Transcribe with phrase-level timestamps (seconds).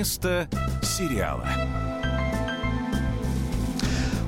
[0.00, 0.48] Место
[0.82, 1.46] сериала.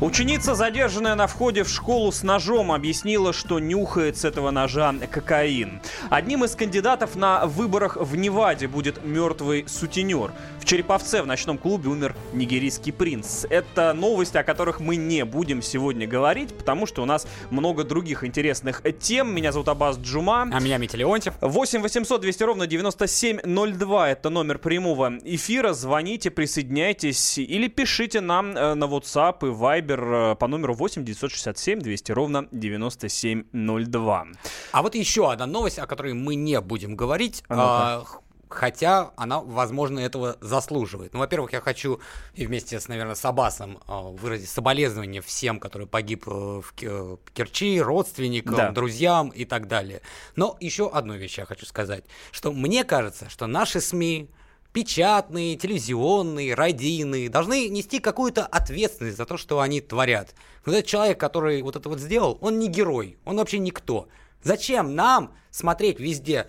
[0.02, 5.80] Ученица, задержанная на входе в школу с ножом, объяснила, что нюхает с этого ножа кокаин.
[6.10, 10.32] Одним из кандидатов на выборах в Неваде будет мертвый сутенер.
[10.58, 13.44] В Череповце в ночном клубе умер нигерийский принц.
[13.48, 18.24] Это новости, о которых мы не будем сегодня говорить, потому что у нас много других
[18.24, 19.32] интересных тем.
[19.32, 20.48] Меня зовут Абаз Джума.
[20.52, 21.34] А меня Митя Леонтьев.
[21.40, 24.10] 8 800 200 ровно 9702.
[24.10, 25.72] Это номер прямого эфира.
[25.72, 31.04] Звоните, присоединяйтесь или пишите нам э, на WhatsApp и Viber Viber э, по номеру 8
[31.04, 34.26] 967 200 ровно 9702.
[34.72, 37.44] А вот еще одна новость, о которой мы не будем говорить.
[37.48, 38.04] А,
[38.48, 41.14] хотя она, возможно, этого заслуживает.
[41.14, 42.00] Ну, во-первых, я хочу
[42.34, 47.80] и вместе с, наверное, с Абасом а, выразить соболезнования всем, которые погиб э, в Керчи,
[47.80, 48.70] родственникам, да.
[48.70, 50.02] друзьям и так далее.
[50.36, 54.28] Но еще одну вещь я хочу сказать, что мне кажется, что наши СМИ,
[54.72, 60.34] печатные, телевизионные, радийные, должны нести какую-то ответственность за то, что они творят.
[60.64, 64.08] Вот этот человек, который вот это вот сделал, он не герой, он вообще никто.
[64.42, 66.46] Зачем нам смотреть везде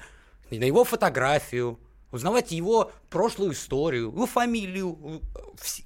[0.49, 1.79] на его фотографию,
[2.13, 5.21] узнавать его прошлую историю, его фамилию,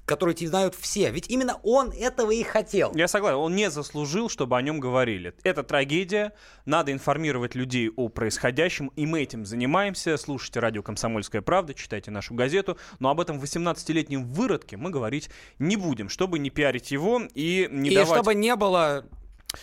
[0.04, 1.10] которую тебе знают все.
[1.10, 2.92] Ведь именно он этого и хотел.
[2.94, 5.34] Я согласен, он не заслужил, чтобы о нем говорили.
[5.42, 6.34] Это трагедия,
[6.66, 10.18] надо информировать людей о происходящем, и мы этим занимаемся.
[10.18, 15.76] Слушайте радио «Комсомольская правда», читайте нашу газету, но об этом 18-летнем выродке мы говорить не
[15.76, 18.18] будем, чтобы не пиарить его и не и давать...
[18.18, 19.06] чтобы не было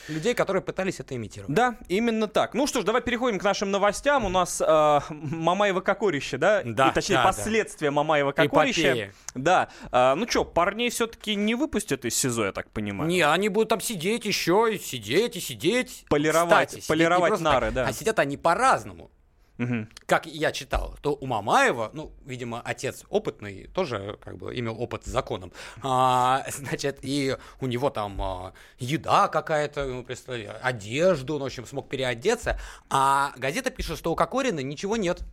[0.08, 1.54] Людей, которые пытались это имитировать.
[1.54, 2.56] Да, именно так.
[2.56, 4.26] Ну что ж, давай переходим к нашим новостям.
[4.26, 6.64] У нас э, Мамаева Кокорище, да?
[6.66, 6.90] Да.
[6.90, 7.92] И, точнее, да, последствия да.
[7.92, 9.12] Мамаева Кокорища.
[9.36, 9.70] Да.
[9.92, 13.08] Э, ну что, парней все-таки не выпустят из СИЗО, я так понимаю.
[13.08, 16.06] Не, они будут там сидеть еще, и сидеть, и сидеть.
[16.10, 17.88] Полировать, Кстати, полировать нары, так, да.
[17.88, 19.12] А сидят они по-разному.
[19.58, 19.88] Угу.
[20.06, 25.06] Как я читал, то у Мамаева, ну, видимо, отец опытный, тоже как бы имел опыт
[25.06, 25.52] с законом,
[25.82, 30.06] а, значит, и у него там а, еда какая-то, ну,
[30.62, 35.24] одежду, он, в общем, смог переодеться, а газета пишет, что у Кокорина ничего нет.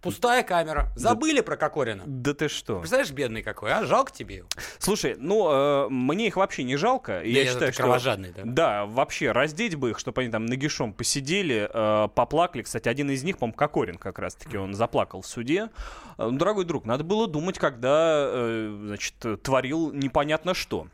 [0.00, 0.92] Пустая камера.
[0.94, 2.04] Забыли да, про Кокорина.
[2.06, 2.78] Да ты что?
[2.78, 3.84] Представляешь, бедный какой, а?
[3.84, 4.44] Жалко тебе
[4.78, 7.20] Слушай, ну, э, мне их вообще не жалко.
[7.20, 7.82] Да, я считаю, что...
[7.82, 8.42] кровожадный, да?
[8.44, 12.62] Да, вообще, раздеть бы их, чтобы они там нагишом посидели, э, поплакали.
[12.62, 15.70] Кстати, один из них, по-моему, Кокорин как раз-таки, он заплакал в суде.
[16.16, 20.86] Э, ну, дорогой друг, надо было думать, когда, э, значит, творил непонятно что.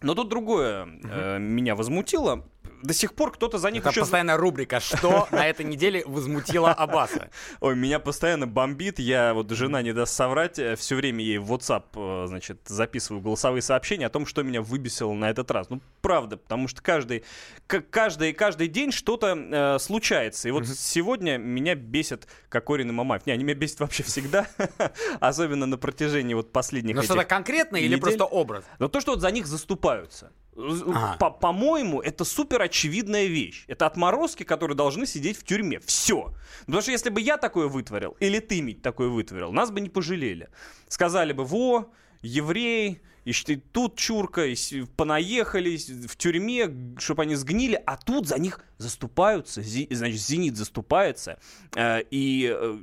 [0.00, 2.44] Но тут другое э, меня возмутило
[2.82, 4.00] до сих пор кто-то за них Это еще...
[4.00, 7.30] постоянная рубрика «Что на этой неделе возмутило Аббаса?»
[7.60, 8.98] Ой, меня постоянно бомбит.
[8.98, 13.22] Я, вот жена не даст соврать, э, все время ей в WhatsApp, э, значит, записываю
[13.22, 15.70] голосовые сообщения о том, что меня выбесило на этот раз.
[15.70, 17.24] Ну, правда, потому что каждый,
[17.66, 20.48] каждый, каждый день что-то э, случается.
[20.48, 23.26] И вот сегодня меня бесит Кокорин и Мамаев.
[23.26, 24.46] Не, они меня бесят вообще всегда,
[25.20, 28.64] особенно на протяжении вот последних Но что-то конкретное или просто образ?
[28.78, 30.32] Но то, что вот за них заступаются.
[30.58, 31.30] Ага.
[31.30, 33.64] По-моему, это супер очевидная вещь.
[33.68, 35.78] Это отморозки, которые должны сидеть в тюрьме.
[35.80, 36.34] Все.
[36.66, 39.88] Потому что если бы я такое вытворил, или ты, Мить, такое вытворил, нас бы не
[39.88, 40.48] пожалели.
[40.88, 41.92] Сказали бы, во,
[42.22, 44.56] еврей, и тут чурка, и
[44.96, 45.76] понаехали
[46.06, 51.38] в тюрьме, чтобы они сгнили, а тут за них заступаются, значит, «Зенит» заступается,
[51.76, 52.78] э, и э,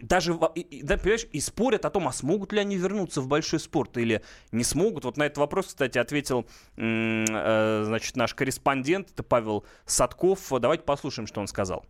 [0.00, 0.48] даже, да,
[0.96, 4.64] понимаешь, и спорят о том, а смогут ли они вернуться в большой спорт или не
[4.64, 5.04] смогут.
[5.04, 10.40] Вот на этот вопрос, кстати, ответил, э, значит, наш корреспондент, это Павел Садков.
[10.60, 11.84] Давайте послушаем, что он сказал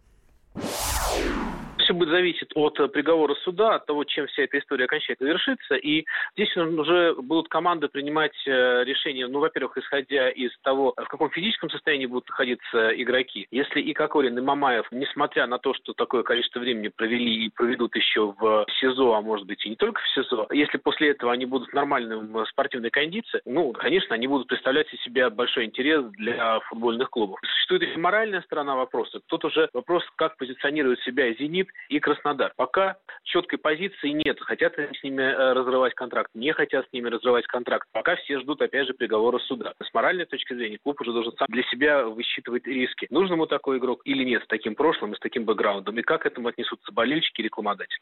[1.97, 5.75] будет зависеть от э, приговора суда, от того, чем вся эта история окончательно завершится.
[5.75, 6.05] И
[6.37, 11.71] здесь уже будут команды принимать э, решения, ну, во-первых, исходя из того, в каком физическом
[11.71, 13.47] состоянии будут находиться игроки.
[13.51, 17.95] Если и Кокорин, и Мамаев, несмотря на то, что такое количество времени провели и проведут
[17.97, 21.47] еще в СИЗО, а может быть и не только в СИЗО, если после этого они
[21.47, 26.05] будут в нормальном э, спортивной кондиции, ну, конечно, они будут представлять из себя большой интерес
[26.13, 27.39] для футбольных клубов.
[27.43, 29.21] Существует и моральная сторона вопроса.
[29.27, 32.53] Тут уже вопрос, как позиционирует себя «Зенит» и Краснодар.
[32.57, 34.39] Пока четкой позиции нет.
[34.41, 37.89] Хотят с ними э, разрывать контракт, не хотят с ними разрывать контракт.
[37.93, 39.75] Пока все ждут, опять же, приговора суда.
[39.83, 43.07] С моральной точки зрения клуб уже должен сам для себя высчитывать риски.
[43.11, 45.99] Нужен ему такой игрок или нет с таким прошлым и с таким бэкграундом.
[45.99, 47.99] И как к этому отнесутся болельщики и рекламодатели.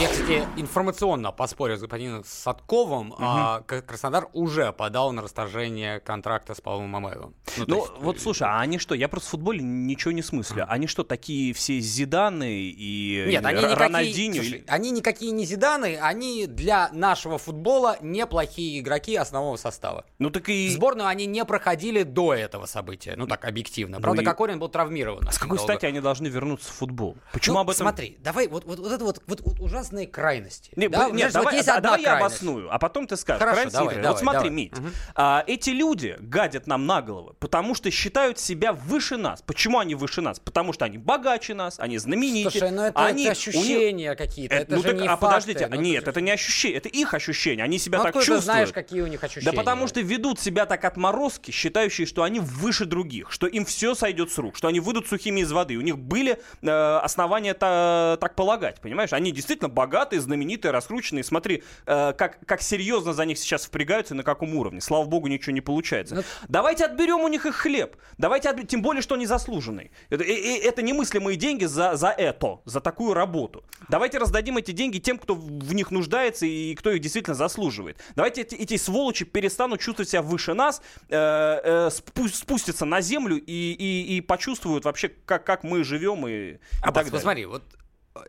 [0.00, 3.10] Я, кстати, информационно поспорю с господином Садковым.
[3.10, 3.18] Угу.
[3.20, 7.34] А, Краснодар уже подал на расторжение контракта с Павлом Мамаевым.
[7.58, 7.92] Ну, ну есть...
[7.98, 8.94] вот слушай, а они что?
[8.94, 10.64] Я просто в футболе ничего не смыслю.
[10.68, 15.98] Они что, такие все Зиданы и Месси, Нет, они никакие, слушай, они никакие не Зиданы,
[16.00, 20.04] они для нашего футбола неплохие игроки основного состава.
[20.18, 20.68] Ну так и...
[20.70, 23.96] Сборную они не проходили до этого события, ну так объективно.
[23.98, 25.26] Ну Правда, и- Кокорин был травмирован.
[25.28, 25.72] А с какой долго.
[25.72, 27.16] стати они должны вернуться в футбол?
[27.32, 27.84] Почему Ну, об этом...
[27.86, 30.70] Смотри, давай, вот, вот, вот это вот, вот, вот ужасные крайности.
[30.76, 31.08] Не, да?
[31.10, 32.36] нет, давай, вот есть а- одна давай я крайность.
[32.36, 33.40] обосную, а потом ты скажешь.
[33.42, 34.02] Хорошо, давай, игры.
[34.02, 34.50] давай, вот смотри, давай.
[34.50, 34.92] Мить, Мгм.
[35.14, 39.42] а, эти люди гадят нам на головы, потому что считают себя выше нас.
[39.42, 40.38] Почему они выше нас?
[40.40, 42.50] Потому что они богаче нас, они знаменитее.
[42.50, 45.10] Слушай, ну это, они, это них- ощущения какие-то, Это- это ну же так, не а
[45.10, 45.26] факты.
[45.26, 48.24] подождите, ну, нет, ты- это не ощущения, это их ощущения, они себя Ну, так откуда
[48.24, 48.44] ты чувствуют.
[48.44, 49.44] знаешь, какие у них ощущения?
[49.50, 53.94] Да потому что ведут себя так отморозки, считающие, что они выше других, что им все
[53.94, 55.76] сойдет с рук, что они выйдут сухими из воды.
[55.76, 56.70] У них были э,
[57.02, 59.12] основания та- так полагать, понимаешь?
[59.12, 61.24] Они действительно богатые, знаменитые, раскрученные.
[61.24, 64.80] Смотри, э, как, как серьезно за них сейчас впрягаются и на каком уровне.
[64.80, 66.14] Слава богу, ничего не получается.
[66.16, 67.96] Ну- Давайте отберем у них их хлеб.
[68.18, 69.90] Давайте отб- Тем более, что они заслуженные.
[70.10, 73.64] Это, и- и- это немыслимые деньги за, за это, за такую работу.
[73.88, 77.96] Давайте раздадим эти деньги тем, кто в них нуждается и кто их действительно заслуживает.
[78.14, 83.36] Давайте эти, эти сволочи перестанут чувствовать себя выше нас, э, э, спу- спустятся на землю
[83.38, 87.12] и, и, и почувствуют вообще, как, как мы живем и, и А так далее.
[87.12, 87.62] посмотри, вот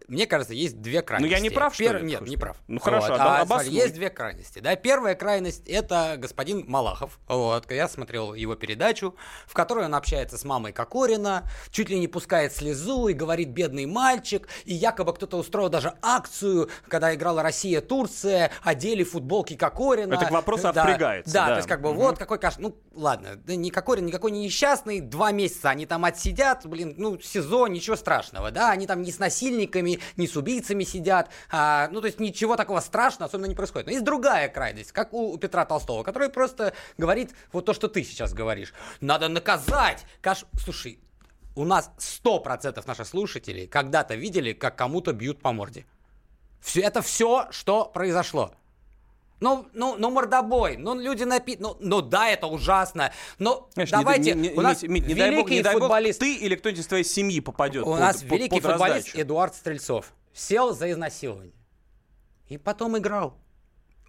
[0.07, 1.31] мне кажется, есть две крайности.
[1.31, 2.05] Ну, я не прав, что Пер- ли?
[2.07, 2.57] Нет, не прав.
[2.67, 3.17] ну, хорошо, Вот.
[3.17, 3.75] да, А, смотри, обоснуй.
[3.75, 4.59] есть две крайности.
[4.59, 7.19] Да, первая крайность это господин Малахов.
[7.27, 9.15] Вот, я смотрел его передачу,
[9.47, 13.85] в которой он общается с мамой Кокорина, чуть ли не пускает слезу и говорит бедный
[13.85, 20.13] мальчик, и якобы кто-то устроил даже акцию, когда играла Россия-Турция, одели футболки Кокорина.
[20.13, 21.51] Это к вопросу да, впрягается, Да, да.
[21.53, 21.97] то есть как бы Мгм.
[21.99, 22.57] вот какой каш...
[22.57, 27.19] Ну, ладно, да не Кокорин никакой не несчастный, два месяца они там отсидят, блин, ну,
[27.19, 32.01] СИЗО, ничего страшного, да, они там не с насильниками, не с убийцами сидят, а, ну,
[32.01, 33.87] то есть ничего такого страшного особенно не происходит.
[33.87, 37.87] Но есть другая крайность, как у, у Петра Толстого, который просто говорит вот то, что
[37.87, 38.73] ты сейчас говоришь.
[38.99, 40.05] Надо наказать!
[40.21, 40.45] Каш...
[40.63, 40.99] Слушай,
[41.55, 45.85] у нас 100% наших слушателей когда-то видели, как кому-то бьют по морде.
[46.61, 48.53] Все, это все, что произошло.
[49.41, 51.57] Ну, ну, ну, мордобой, ну, люди напи...
[51.59, 55.07] Ну, ну, да, это ужасно, но Знаешь, не- давайте, не, не- у нас Мить, Мить,
[55.07, 57.81] не дай бог, великий не дай бог, футболист, ты или кто-нибудь из твоей семьи попадет
[57.83, 59.21] у под- нас под- великий под футболист раздачу.
[59.21, 61.55] Эдуард Стрельцов сел за изнасилование
[62.49, 63.33] и потом играл.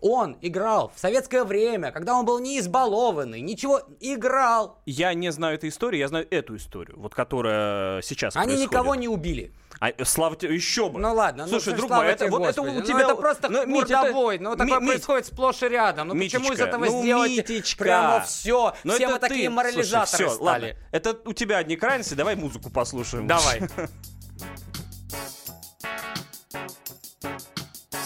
[0.03, 4.83] Он играл в советское время, когда он был не избалованный, ничего, играл.
[4.85, 8.71] Я не знаю этой истории, я знаю эту историю, вот которая сейчас Они происходит.
[8.73, 9.53] никого не убили.
[9.83, 11.01] А, э, слава тебе, еще бы.
[11.01, 13.01] Ну ладно, Слушай, ну друг мой, это, тебе, вот это у Ну, тебя...
[13.01, 16.07] это просто ну, Мить, это- мордобой, ну такое Ми- Мить, происходит сплошь и рядом.
[16.07, 17.83] Ну почему из Митечка, этого ну, сделать Митечка.
[17.83, 18.75] прямо все?
[18.85, 19.51] Ну, все это мы такие ты.
[19.51, 20.69] морализаторы Слушай, ладно.
[20.69, 20.77] стали.
[20.93, 23.27] Это у тебя одни крайности, давай музыку послушаем.
[23.27, 23.61] Давай.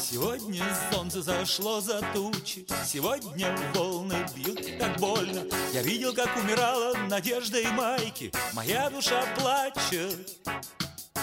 [0.01, 5.43] Сегодня солнце зашло за тучи, Сегодня волны бьют так больно.
[5.75, 10.39] Я видел, как умирала надежда и майки, Моя душа плачет.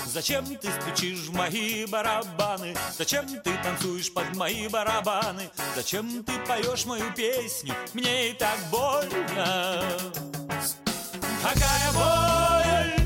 [0.06, 2.76] Зачем ты стучишь в мои барабаны?
[2.98, 5.50] Зачем ты танцуешь под мои барабаны?
[5.76, 7.74] Зачем ты поешь мою песню?
[7.94, 9.84] Мне и так больно.
[11.42, 13.03] Какая боль!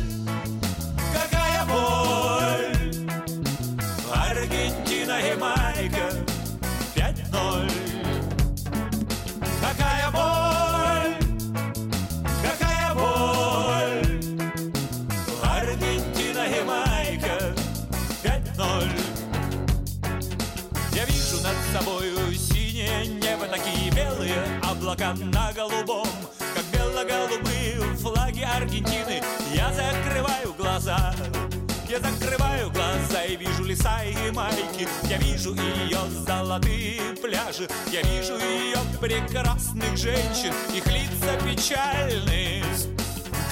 [25.26, 26.08] На голубом
[26.56, 29.22] Как бело-голубые флаги Аргентины.
[29.54, 31.14] Я закрываю глаза
[31.90, 38.38] я закрываю глаза и вижу леса и майки Я вижу ее золотые пляжи Я вижу
[38.38, 40.54] ее прекрасных женщин.
[40.76, 42.66] Их лица печальные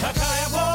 [0.02, 0.75] Какая боль,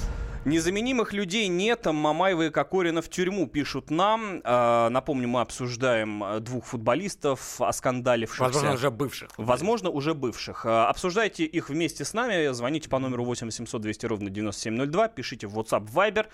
[0.43, 1.85] Незаменимых людей нет.
[1.85, 4.41] Мамаева и Кокорина в тюрьму, пишут нам.
[4.43, 8.43] Э, напомню, мы обсуждаем э, двух футболистов, оскандалившихся.
[8.43, 9.29] Возможно, уже бывших.
[9.37, 10.65] Возможно, уже бывших.
[10.65, 12.51] Обсуждайте их вместе с нами.
[12.53, 15.07] Звоните по номеру 8 800 200 ровно 9702.
[15.09, 16.25] Пишите в WhatsApp Viber.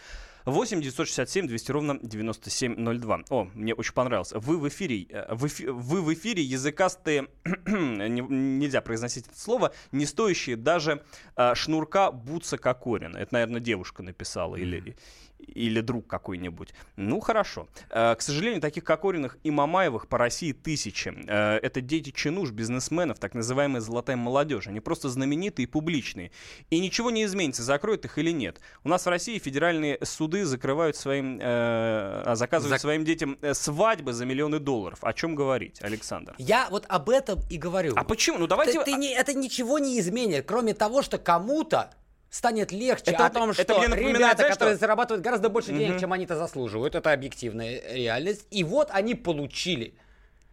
[0.46, 3.22] 8 967 200 ровно 9702.
[3.30, 4.32] О, мне очень понравилось.
[4.34, 7.28] Вы в эфире, э, в эфи, вы в эфире языкастые,
[7.66, 11.04] нельзя произносить это слово, не стоящие даже
[11.36, 13.18] э, шнурка Буца Кокорина.
[13.18, 14.96] Это, наверное, девушка написала или
[15.40, 16.74] или друг какой-нибудь.
[16.96, 17.68] Ну, хорошо.
[17.90, 21.14] Э, к сожалению, таких Кокориных и Мамаевых по России тысячи.
[21.28, 24.68] Э, это дети чинуш, бизнесменов, так называемая золотая молодежь.
[24.68, 26.32] Они просто знаменитые и публичные.
[26.70, 28.60] И ничего не изменится, закроют их или нет.
[28.84, 32.82] У нас в России федеральные суды закрывают своим, э, заказывают Зак...
[32.82, 35.00] своим детям свадьбы за миллионы долларов.
[35.02, 36.36] О чем говорить, Александр?
[36.38, 37.94] Я вот об этом и говорю.
[37.96, 38.38] А почему?
[38.38, 38.80] Ну, давайте...
[38.84, 41.92] Ты, ты не, это ничего не изменит, кроме того, что кому-то
[42.30, 44.82] станет легче это, о том, что это ребята, знаешь, которые что...
[44.82, 46.00] зарабатывают гораздо больше денег, угу.
[46.00, 48.46] чем они-то заслуживают, это объективная реальность.
[48.52, 49.94] И вот они получили.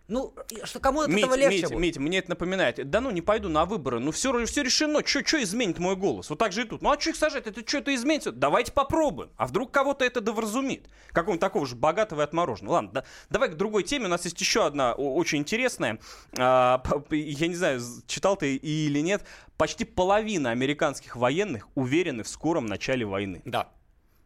[0.06, 0.34] Ну,
[0.64, 1.80] что кому от Мить, этого легче Мить, будет?
[1.80, 2.90] Мить, мне это напоминает.
[2.90, 4.00] Да ну, не пойду на выборы.
[4.00, 5.00] Ну, все, все решено.
[5.04, 6.28] Что изменит мой голос?
[6.28, 6.82] Вот так же и тут.
[6.82, 7.46] Ну, а что их сажать?
[7.46, 8.30] Это что это изменится?
[8.30, 9.30] Давайте попробуем.
[9.37, 10.88] А вдруг кого-то это довразумит?
[11.12, 12.75] Какого-нибудь такого же богатого и отмороженного.
[12.75, 14.04] Ладно, да, давай к другой теме.
[14.04, 15.99] У нас есть еще одна очень интересная.
[16.37, 19.25] А, я не знаю, читал ты или нет.
[19.56, 23.40] Почти половина американских военных уверены в скором начале войны.
[23.46, 23.70] Да.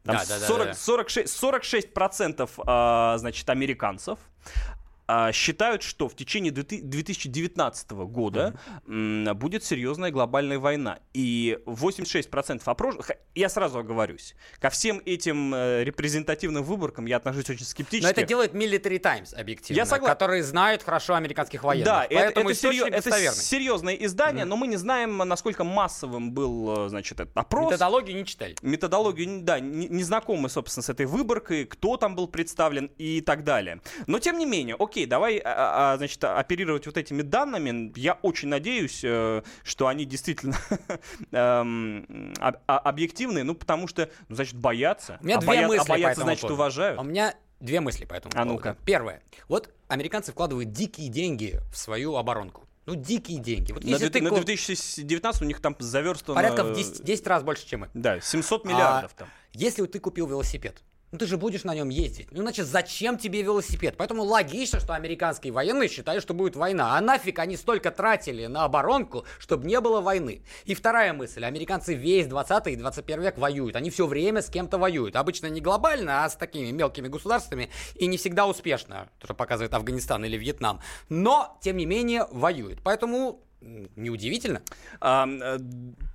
[0.03, 0.75] Там да, 40, да, да, да.
[0.75, 4.88] 46, 46 процентов, а, значит, американцов а,
[5.33, 9.35] считают, что в течение 2019 года mm-hmm.
[9.35, 10.99] будет серьезная глобальная война.
[11.15, 17.65] И 86% опрошенных, я сразу оговорюсь, ко всем этим э, репрезентативным выборкам я отношусь очень
[17.65, 18.05] скептически.
[18.05, 20.09] Но это делает Military Times, объективно, я согла...
[20.09, 21.87] которые знают хорошо американских военных.
[21.87, 22.87] Да, Поэтому это, это, серьез...
[22.87, 24.49] это серьезное издание, mm-hmm.
[24.49, 27.73] но мы не знаем, насколько массовым был, э, значит, этот опрос.
[27.73, 28.57] Методологию не читали.
[28.63, 33.45] Методологию, да, не, не знакомы, собственно, с этой выборкой, кто там был представлен и так
[33.45, 33.81] далее.
[34.07, 37.93] Но, тем не менее, окей, окей, давай, а, а, а, значит, оперировать вот этими данными.
[37.97, 40.57] Я очень надеюсь, э, что они действительно
[41.33, 42.35] эм,
[42.67, 45.19] объективные, ну, потому что, ну, значит, боятся.
[45.21, 45.69] У меня а две боя...
[45.69, 46.55] мысли а боятся, значит, поводу.
[46.55, 47.01] уважают.
[47.01, 48.77] У меня две мысли по этому а ну-ка.
[48.85, 49.23] Первое.
[49.49, 52.69] Вот американцы вкладывают дикие деньги в свою оборонку.
[52.87, 53.73] Ну, дикие деньги.
[53.73, 54.23] Вот на, ты...
[54.23, 56.35] на 2019 у них там заверстано...
[56.35, 57.91] Порядка в 10, 10 раз больше, чем мы.
[57.93, 59.29] Да, 700 миллиардов а, там.
[59.53, 62.29] Если ты купил велосипед, ну ты же будешь на нем ездить.
[62.31, 63.95] Ну значит, зачем тебе велосипед?
[63.97, 66.97] Поэтому логично, что американские военные считают, что будет война.
[66.97, 70.43] А нафиг они столько тратили на оборонку, чтобы не было войны.
[70.65, 71.45] И вторая мысль.
[71.45, 73.77] Американцы весь 20 и 21 век воюют.
[73.77, 75.17] Они все время с кем-то воюют.
[75.17, 77.71] Обычно не глобально, а с такими мелкими государствами.
[77.95, 80.81] И не всегда успешно, что показывает Афганистан или Вьетнам.
[81.09, 82.81] Но, тем не менее, воюют.
[82.83, 84.63] Поэтому Неудивительно.
[85.01, 85.27] А,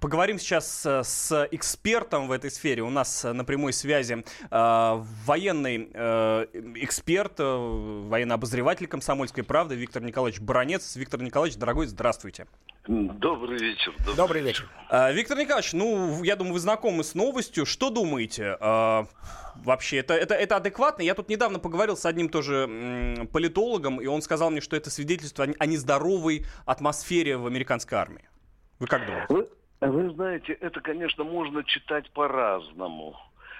[0.03, 2.83] поговорим сейчас с экспертом в этой сфере.
[2.83, 5.85] У нас на прямой связи а, военный
[6.75, 10.97] эксперт, военный обозреватель комсомольской правды Виктор Николаевич Баранец.
[10.97, 12.47] Виктор Николаевич, дорогой, здравствуйте.
[12.85, 13.93] Добрый вечер.
[13.99, 14.69] Добрый, добрый вечер.
[15.13, 17.65] Виктор Николаевич, ну, я думаю, вы знакомы с новостью.
[17.65, 18.57] Что думаете?
[18.59, 21.03] Вообще, это, это, это адекватно?
[21.03, 25.47] Я тут недавно поговорил с одним тоже политологом, и он сказал мне, что это свидетельство
[25.57, 28.27] о нездоровой атмосфере в американской армии.
[28.79, 29.47] Вы как думаете?
[29.87, 33.15] Вы, вы знаете, это, конечно, можно читать по-разному.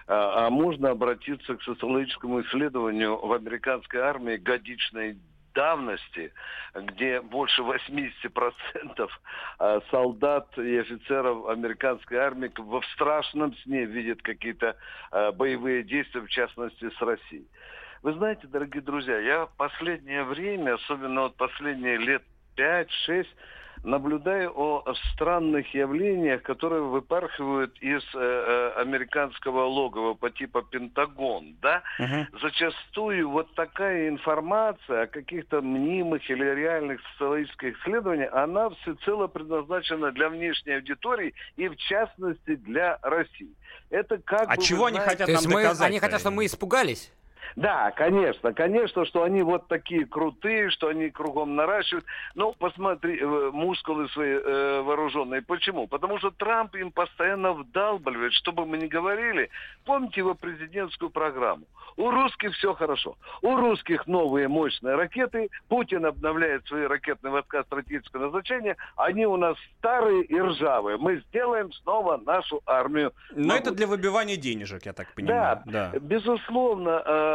[0.08, 5.18] А, а можно обратиться к социологическому исследованию в американской армии годичной
[5.54, 6.34] давности,
[6.76, 9.10] где больше 80%
[9.60, 14.76] а, солдат и офицеров американской армии в страшном сне видят какие-то
[15.12, 17.48] а, боевые действия, в частности, с Россией.
[18.02, 22.24] Вы знаете, дорогие друзья, я последнее время, особенно вот последние лет
[22.58, 23.26] 5-6,
[23.84, 31.84] наблюдаю о странных явлениях, которые выпархивают из э, э, американского логова по типу Пентагон, да,
[32.00, 32.26] uh-huh.
[32.42, 40.30] зачастую вот такая информация о каких-то мнимых или реальных социологических исследованиях, она всецело предназначена для
[40.30, 43.54] внешней аудитории и в частности для России.
[43.90, 45.88] Это как а бы, чего они знаете, хотят нам мы, доказать?
[45.90, 47.12] Они хотят, чтобы мы испугались?
[47.56, 52.06] Да, конечно, конечно, что они вот такие крутые, что они кругом наращивают.
[52.36, 55.42] Ну, посмотри, э, мускулы свои э, вооруженные.
[55.42, 55.88] Почему?
[55.88, 59.50] Потому что Трамп им постоянно вдалбливает, чтобы мы не говорили.
[59.86, 61.66] Помните его президентскую программу?
[61.96, 63.18] У русских все хорошо.
[63.42, 65.50] У русских новые мощные ракеты.
[65.68, 68.78] Путин обновляет свои ракетные войска стратегического назначения.
[68.96, 70.98] Они у нас старые и ржавые.
[70.98, 73.14] Мы сделаем снова нашу армию.
[73.36, 75.62] Но это для выбивания денежек, я так понимаю.
[75.66, 76.00] Да, да.
[76.00, 77.04] безусловно.
[77.06, 77.33] Э,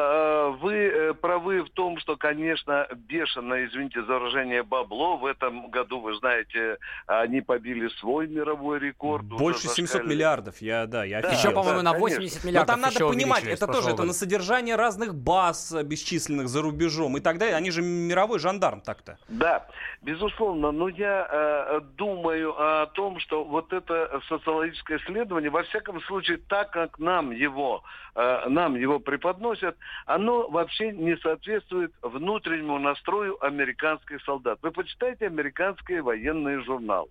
[0.61, 5.17] вы э, правы в том, что, конечно, бешено, извините за выражение, бабло.
[5.17, 9.25] В этом году, вы знаете, они побили свой мировой рекорд.
[9.25, 13.09] Больше 700 миллиардов, я, да, я да, Еще, по-моему, на 80 миллиардов Но там надо
[13.09, 17.57] понимать, это тоже это на содержание разных баз бесчисленных за рубежом и так далее.
[17.57, 19.19] Они же мировой жандарм так-то.
[19.29, 19.67] Да,
[20.03, 20.71] безусловно.
[20.73, 26.71] Но я э, думаю о том, что вот это социологическое исследование, во всяком случае, так
[26.71, 27.83] как нам его,
[28.15, 29.77] э, нам его преподносят,
[30.07, 34.59] оно вообще не соответствует внутреннему настрою американских солдат.
[34.63, 37.09] Вы почитайте американские военные журналы.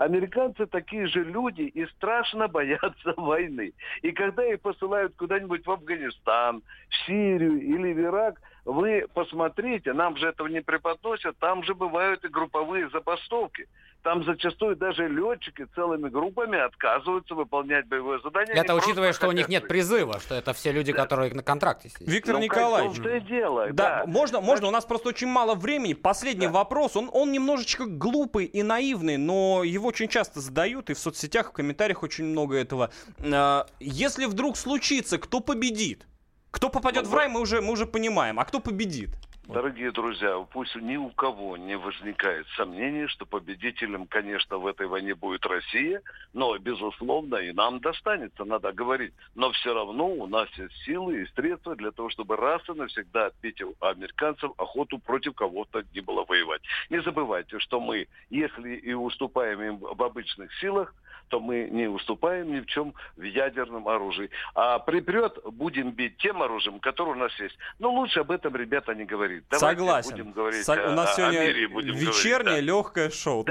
[0.00, 3.74] Американцы такие же люди и страшно боятся войны.
[4.00, 10.16] И когда их посылают куда-нибудь в Афганистан, в Сирию или в Ирак, вы посмотрите, нам
[10.16, 13.66] же этого не преподносят, там же бывают и групповые забастовки.
[14.02, 18.54] Там зачастую даже летчики целыми группами отказываются выполнять боевое задание.
[18.54, 21.02] Это учитывая, что у них нет призыва, что это все люди, да.
[21.02, 22.08] которые на контракте сидят.
[22.08, 22.98] Виктор ну, Николаевич.
[22.98, 24.04] Как дело, да, да.
[24.06, 25.92] Можно, можно, у нас просто очень мало времени.
[25.92, 26.52] Последний да.
[26.52, 31.50] вопрос, он, он немножечко глупый и наивный, но его очень часто задают, и в соцсетях,
[31.50, 32.90] в комментариях очень много этого.
[33.20, 36.06] А, если вдруг случится, кто победит?
[36.50, 38.40] Кто попадет ну, в рай, мы уже, мы уже понимаем.
[38.40, 39.10] А кто победит?
[39.52, 45.16] Дорогие друзья, пусть ни у кого не возникает сомнений, что победителем, конечно, в этой войне
[45.16, 46.02] будет Россия,
[46.32, 49.12] но, безусловно, и нам достанется, надо говорить.
[49.34, 53.26] Но все равно у нас есть силы и средства для того, чтобы раз и навсегда
[53.26, 56.62] отбить у американцев охоту против кого-то не было воевать.
[56.88, 60.94] Не забывайте, что мы, если и уступаем им в обычных силах,
[61.30, 64.30] то мы не уступаем ни в чем в ядерном оружии.
[64.54, 67.56] А припрет, будем бить тем оружием, которое у нас есть.
[67.78, 69.44] Но лучше об этом ребята не говорить.
[69.48, 70.10] Давайте Согласен.
[70.10, 72.60] Будем говорить Со- о, у нас сегодня вечернее говорить, да.
[72.60, 73.46] легкое шоу.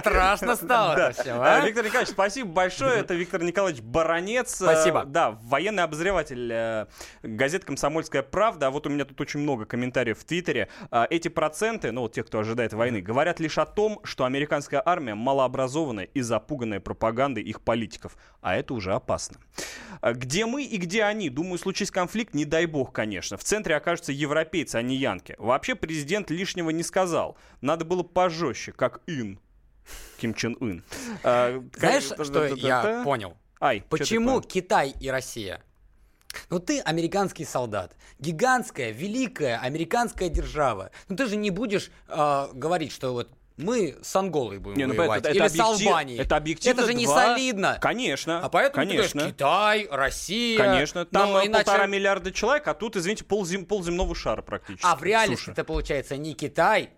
[0.00, 1.12] Страшно стало?
[1.64, 3.00] Виктор Николаевич, спасибо большое.
[3.00, 4.56] Это Виктор Николаевич Баранец.
[4.56, 5.04] Спасибо.
[5.04, 6.86] Да, военный обозреватель э,
[7.22, 8.68] газет «Комсомольская правда».
[8.68, 10.68] А вот у меня тут очень много комментариев в Твиттере.
[10.90, 14.82] А, эти проценты, ну вот те, кто ожидает войны, говорят лишь о том, что американская
[14.84, 18.16] армия малообразованная и запуганная собственной пропагандой их политиков.
[18.40, 19.38] А это уже опасно.
[20.00, 21.30] А где мы и где они?
[21.30, 23.36] Думаю, случись конфликт, не дай бог, конечно.
[23.36, 25.34] В центре окажутся европейцы, а не янки.
[25.38, 27.36] Вообще президент лишнего не сказал.
[27.60, 29.38] Надо было пожестче, как Ин.
[30.20, 30.82] Ким Чен Ын.
[31.24, 33.36] А, Знаешь, что я понял?
[33.60, 35.60] Ай, Почему Китай и Россия?
[36.50, 40.90] Ну ты американский солдат, гигантская, великая американская держава.
[41.08, 44.94] Ну ты же не будешь э, говорить, что вот мы с Анголой будем не, ну,
[44.94, 45.20] воевать.
[45.20, 46.18] Это, это Или объектив, с Албанией.
[46.20, 47.78] Это объективно Это же не солидно.
[47.80, 48.40] Конечно.
[48.40, 49.02] А поэтому конечно.
[49.02, 50.58] ты говоришь, Китай, Россия.
[50.58, 51.04] Конечно.
[51.04, 51.64] Там но иначе...
[51.64, 54.86] полтора миллиарда человек, а тут, извините, ползем, полземного шара практически.
[54.86, 56.90] А в реальности это получается не Китай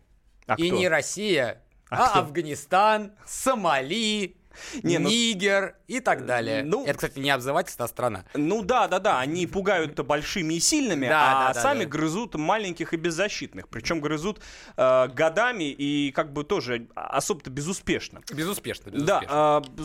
[0.46, 0.78] а и кто?
[0.78, 4.36] не Россия, а, а Афганистан, Сомали,
[4.82, 6.62] не, ну, Нигер и так далее.
[6.62, 8.24] Ну, Это, кстати, не обзывательство, а страна.
[8.34, 11.90] Ну да, да, да, они пугают большими и сильными, да, а да, сами да.
[11.90, 13.68] грызут маленьких и беззащитных.
[13.68, 14.40] Причем грызут
[14.76, 18.20] э, годами и как бы тоже особо-то безуспешно.
[18.32, 19.28] Безуспешно, безуспешно.
[19.28, 19.84] Да, э,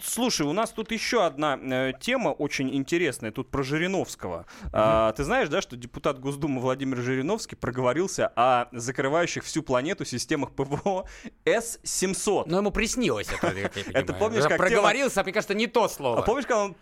[0.00, 4.46] слушай, у нас тут еще одна э, тема очень интересная, тут про Жириновского.
[4.64, 4.70] Угу.
[4.72, 10.52] Э, ты знаешь, да, что депутат Госдумы Владимир Жириновский проговорился о закрывающих всю планету системах
[10.52, 11.06] ПВО
[11.44, 12.44] С-700.
[12.46, 13.48] Но ему приснилось это,
[13.92, 15.24] это помнишь, как проговорился, тема...
[15.24, 16.20] мне кажется, не то слово.
[16.20, 16.76] А помнишь, как он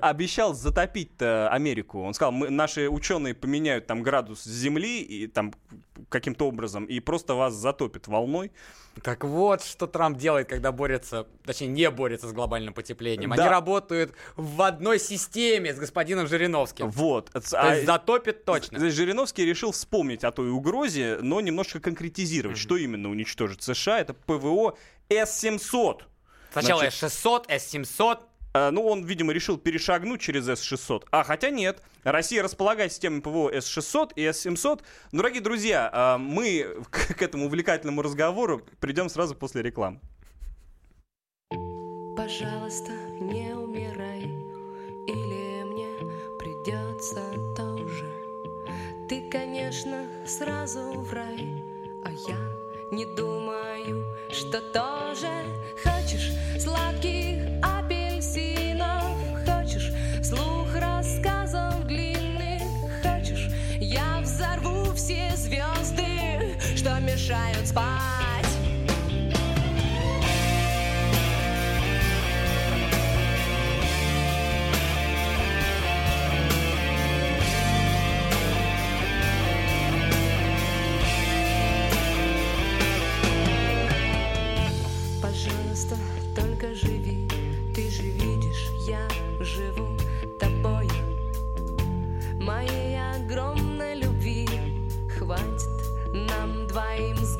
[0.00, 2.02] обещал затопить Америку?
[2.02, 5.52] Он сказал, наши ученые поменяют там градус Земли и там
[6.08, 8.50] каким-то образом и просто вас затопит волной.
[9.02, 13.30] Так вот, что Трамп делает, когда борется, точнее, не борется с глобальным потеплением.
[13.30, 13.42] Да.
[13.42, 16.90] Они работают в одной системе с господином Жириновским.
[16.90, 17.30] Вот.
[17.30, 17.74] То а...
[17.74, 18.90] есть затопит точно.
[18.90, 22.60] Жириновский решил вспомнить о той угрозе, но немножко конкретизировать, mm-hmm.
[22.60, 24.00] что именно уничтожит США.
[24.00, 24.76] Это ПВО
[25.08, 26.02] С-700.
[26.52, 28.18] Сначала Значит, S600, S700.
[28.54, 31.04] Э, ну, он, видимо, решил перешагнуть через S600.
[31.10, 31.82] А хотя нет.
[32.04, 34.80] Россия располагает системой ПВО S600 и S700.
[35.12, 40.00] Ну, дорогие друзья, э, мы к этому увлекательному разговору придем сразу после рекламы.
[42.16, 45.88] Пожалуйста, не умирай, или мне
[46.38, 47.20] придется
[47.56, 48.08] тоже.
[49.08, 51.62] Ты, конечно, сразу в рай,
[52.04, 52.38] а я
[52.92, 55.28] не думаю, что тоже
[55.82, 56.30] хочешь
[56.62, 57.44] сладких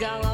[0.05, 0.34] с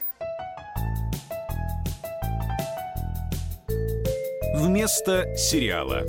[4.53, 6.01] Вместо сериала.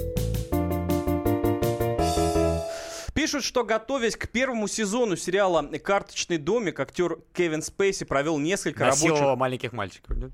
[3.15, 9.21] Пишут, что готовясь к первому сезону сериала «Карточный домик», актер Кевин Спейси провел несколько Насиловал
[9.21, 9.39] рабочих...
[9.39, 10.17] маленьких мальчиков.
[10.17, 10.33] нет?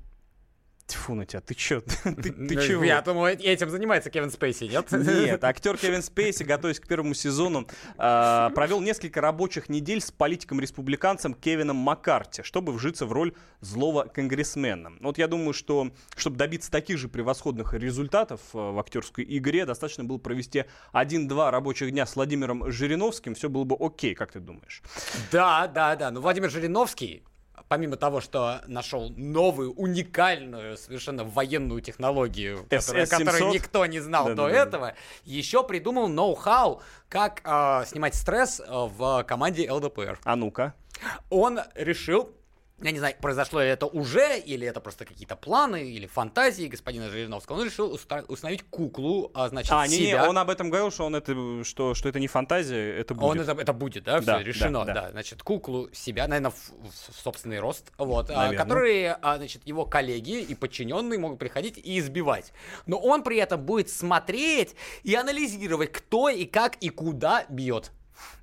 [0.89, 1.81] Тьфу на тебя, ты чё?
[2.03, 2.83] Ты, ты Ну, чего?
[2.83, 4.91] Я думаю, этим занимается Кевин Спейси, нет?
[4.91, 11.35] Нет, актер Кевин Спейси, готовясь к первому сезону, а, провел несколько рабочих недель с политиком-республиканцем
[11.35, 14.93] Кевином Маккарти, чтобы вжиться в роль злого конгрессмена.
[14.99, 20.03] Вот я думаю, что чтобы добиться таких же превосходных результатов э, в актерской игре, достаточно
[20.03, 24.81] было провести один-два рабочих дня с Владимиром Жириновским, все было бы окей, как ты думаешь?
[25.31, 26.09] Да, да, да.
[26.09, 27.23] Ну, Владимир Жириновский,
[27.69, 33.25] помимо того, что нашел новую, уникальную, совершенно военную технологию, которая- SS-700?
[33.25, 34.61] которую никто не знал до Да-да-да.
[34.61, 40.19] этого, еще придумал ноу-хау, как э, снимать стресс э, в команде ЛДПР.
[40.23, 40.73] А ну-ка.
[41.29, 42.33] Он решил,
[42.81, 47.09] я не знаю, произошло ли это уже, или это просто какие-то планы, или фантазии господина
[47.09, 50.29] Жириновского, он решил уста- установить куклу, а, значит, А, не, не, себя.
[50.29, 53.29] он об этом говорил, что он это, что, что это не фантазия, это будет.
[53.29, 55.11] Он это, это будет, да, Да, все решено, да, да, да.
[55.11, 56.71] Значит, куклу себя, наверное, в,
[57.11, 58.57] в собственный рост, вот, а, Наверно.
[58.57, 62.53] которые, а, значит, его коллеги и подчиненные могут приходить и избивать.
[62.85, 67.91] Но он при этом будет смотреть и анализировать, кто и как и куда бьет.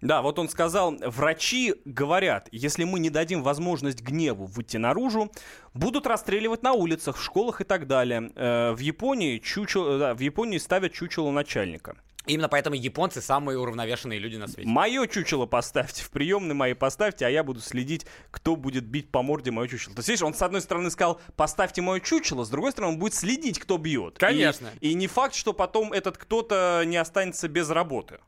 [0.00, 5.30] Да, вот он сказал, врачи говорят, если мы не дадим возможность гневу выйти наружу,
[5.74, 8.30] будут расстреливать на улицах, в школах и так далее.
[8.34, 11.96] Э, в Японии чучело, да, в Японии ставят чучело начальника.
[12.26, 14.68] Именно поэтому японцы самые уравновешенные люди на свете.
[14.68, 19.22] Мое чучело поставьте, в приемной моей поставьте, а я буду следить, кто будет бить по
[19.22, 19.94] морде мое чучело.
[19.94, 22.98] То есть, видишь, он с одной стороны сказал, поставьте мое чучело, с другой стороны, он
[22.98, 24.16] будет следить, кто бьет.
[24.16, 24.70] И- Конечно.
[24.80, 28.18] И, не факт, что потом этот кто-то не останется без работы.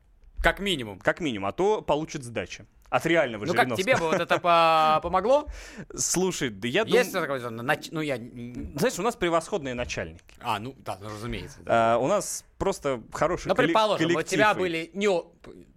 [0.41, 0.99] Как минимум.
[0.99, 2.65] Как минимум, а то получит сдачи.
[2.89, 5.47] От реального Ну как тебе бы вот это по- помогло?
[5.95, 7.39] Слушай, да я Есть думаю...
[7.39, 8.17] такое, нач- ну я...
[8.17, 10.23] Знаешь, у нас превосходные начальники.
[10.39, 11.59] А, ну да, ну, разумеется.
[11.61, 11.95] да.
[11.95, 14.37] А, у нас просто хороший Ну, колле- предположим, вот у коллектив.
[14.37, 15.31] тебя были не о-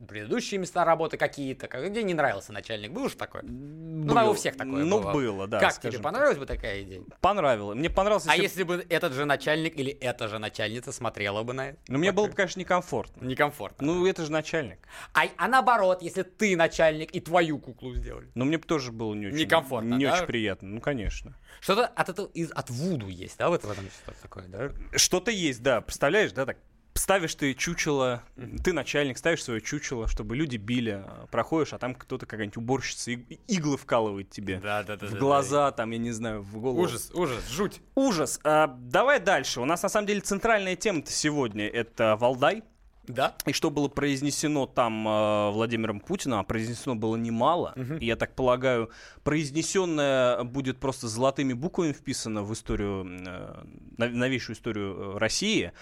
[0.09, 2.90] предыдущие места работы какие-то, как- где не нравился начальник.
[2.92, 3.42] Было же такое?
[3.42, 5.12] Ну, да, у всех такое Ну, было.
[5.12, 6.12] было, да, Как скажем тебе, так.
[6.12, 7.03] понравилась бы такая идея?
[7.20, 7.77] Понравилось.
[7.79, 8.42] Мне понравилось, А если...
[8.42, 11.79] если бы этот же начальник или эта же начальница смотрела бы на это?
[11.88, 13.25] Ну, мне было бы, конечно, некомфортно.
[13.25, 13.87] Некомфортно.
[13.87, 14.79] Ну, это же начальник.
[15.14, 18.30] А, а наоборот, если ты начальник и твою куклу сделали.
[18.34, 19.38] Но мне бы тоже было не очень...
[19.38, 20.14] Некомфортно, Не да?
[20.14, 20.68] очень приятно.
[20.68, 21.36] Ну, конечно.
[21.60, 24.70] Что-то от этого, из, от Вуду есть, да, вот в этом что-то такое, да?
[24.96, 25.80] Что-то есть, да.
[25.80, 26.58] Представляешь, да, так
[26.94, 28.22] ставишь ты чучело,
[28.62, 33.12] ты начальник, ставишь свое чучело, чтобы люди били, а, проходишь, а там кто-то, какая-нибудь уборщица,
[33.12, 35.06] иг- иглы вкалывает тебе Да, да, да.
[35.06, 36.82] в глаза, там, я не знаю, в голову.
[36.82, 37.80] Ужас, ужас, жуть.
[37.94, 38.38] Ужас.
[38.44, 39.60] А, давай дальше.
[39.60, 42.62] У нас, на самом деле, центральная тема сегодня— это Валдай.
[43.08, 43.34] Да?
[43.46, 48.34] И что было произнесено там э, Владимиром Путиным, а произнесено было немало, и я так
[48.34, 48.90] полагаю,
[49.24, 53.64] произнесенное будет просто золотыми буквами вписано в историю, э,
[53.98, 55.72] нов- новейшую историю э, России.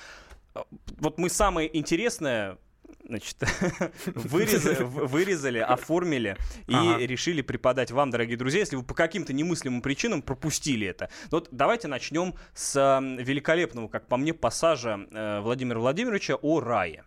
[0.98, 2.56] Вот мы самое интересное
[3.06, 3.37] значит,
[4.06, 6.98] вырезали, вырезали, оформили и Ага.
[6.98, 11.11] решили преподать вам, дорогие друзья, если вы по каким-то немыслимым причинам пропустили это.
[11.30, 12.74] Вот давайте начнем с
[13.18, 17.04] великолепного, как по мне, пассажа э, Владимира Владимировича о рае.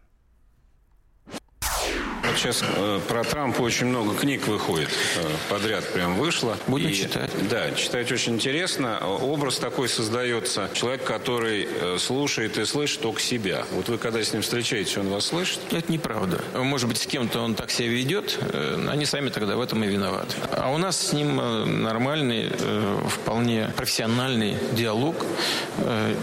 [2.35, 4.89] Сейчас э, про Трампа очень много книг выходит.
[5.17, 6.57] э, подряд прям вышло.
[6.67, 7.29] Будем И, читать.
[7.49, 8.99] Да, читать очень интересно.
[9.05, 10.69] Образ такой создается.
[10.73, 13.65] Человек, который э, слушает и слышит только себя.
[13.71, 15.59] Вот вы когда с ним встречаетесь, он вас слышит?
[15.71, 16.41] Это неправда.
[16.53, 19.87] Может быть, с кем-то он так себя ведет, э, они сами тогда в этом и
[19.87, 20.35] виноваты.
[20.51, 25.15] А у нас с ним э, нормальный, э, вполне профессиональный диалог.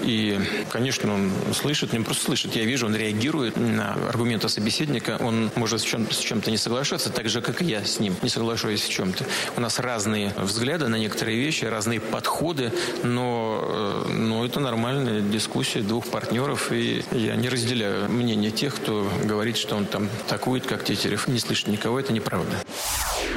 [0.05, 0.39] И,
[0.71, 2.57] конечно, он слышит, не просто слышит.
[2.57, 5.17] Я вижу, он реагирует на аргументы собеседника.
[5.21, 8.15] Он может с чем- с чем-то не соглашаться, так же, как и я с ним
[8.23, 9.25] не соглашаюсь в чем-то.
[9.57, 15.81] У нас разные взгляды на некоторые вещи, разные подходы, но, э, но это нормальная дискуссия
[15.83, 20.85] двух партнеров, и я не разделяю мнение тех, кто говорит, что он там такует, как
[20.85, 22.57] Тетерев, не слышит никого, это неправда.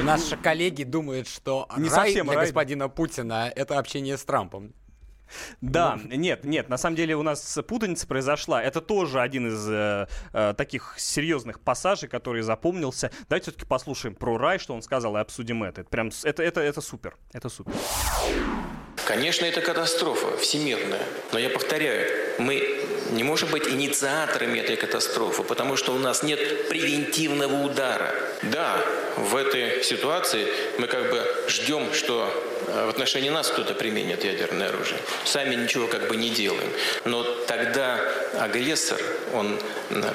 [0.02, 2.46] Наши коллеги думают, что Не рай совсем для рай.
[2.46, 4.74] господина Путина— это общение с Трампом.
[5.62, 8.62] Да, нет, нет, на самом деле у нас путаница произошла.
[8.62, 13.12] Это тоже один из э, э, таких серьезных пассажей, который запомнился.
[13.30, 15.82] Давайте все-таки послушаем про рай, что он сказал, и обсудим это.
[15.82, 17.74] Это прям, это, это, это супер, это супер.
[19.06, 21.02] Конечно, это катастрофа всемирная.
[21.34, 22.08] Но я повторяю,
[22.40, 22.80] мы
[23.12, 28.14] не можем быть инициаторами этой катастрофы, потому что у нас нет превентивного удара.
[28.44, 28.78] Да,
[29.18, 30.48] в этой ситуации
[30.80, 32.32] мы как бы ждем, что
[32.74, 35.00] в отношении нас кто-то применит ядерное оружие.
[35.26, 36.70] Сами ничего как бы не делаем.
[37.06, 38.00] Но тогда
[38.40, 39.00] агрессор,
[39.34, 39.60] он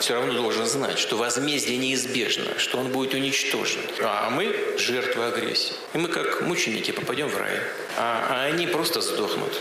[0.00, 3.80] все равно должен знать, что возмездие неизбежно, что он будет уничтожен.
[4.02, 5.74] А мы жертвы агрессии.
[5.94, 7.60] И мы как мученики попадем в рай.
[7.96, 9.52] А, а они просто сдохнут.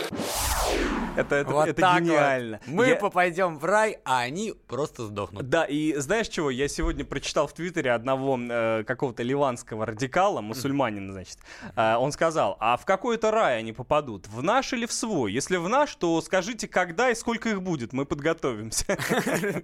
[1.18, 2.02] Это, это, вот это так вот.
[2.02, 2.60] гениально.
[2.66, 5.48] Мы Я- попадем в рай, а они просто сдохнут.
[5.48, 6.50] Да, и знаешь чего?
[6.50, 11.38] Я сегодня прочитал в Твиттере одного э, какого-то ливанского радикала, мусульманина, значит.
[11.76, 14.26] Э, он сказал, а в какой-то рай они попадут?
[14.28, 15.32] В наш или в свой?
[15.32, 18.96] Если в наш, то скажите, когда и сколько их будет, мы подготовимся.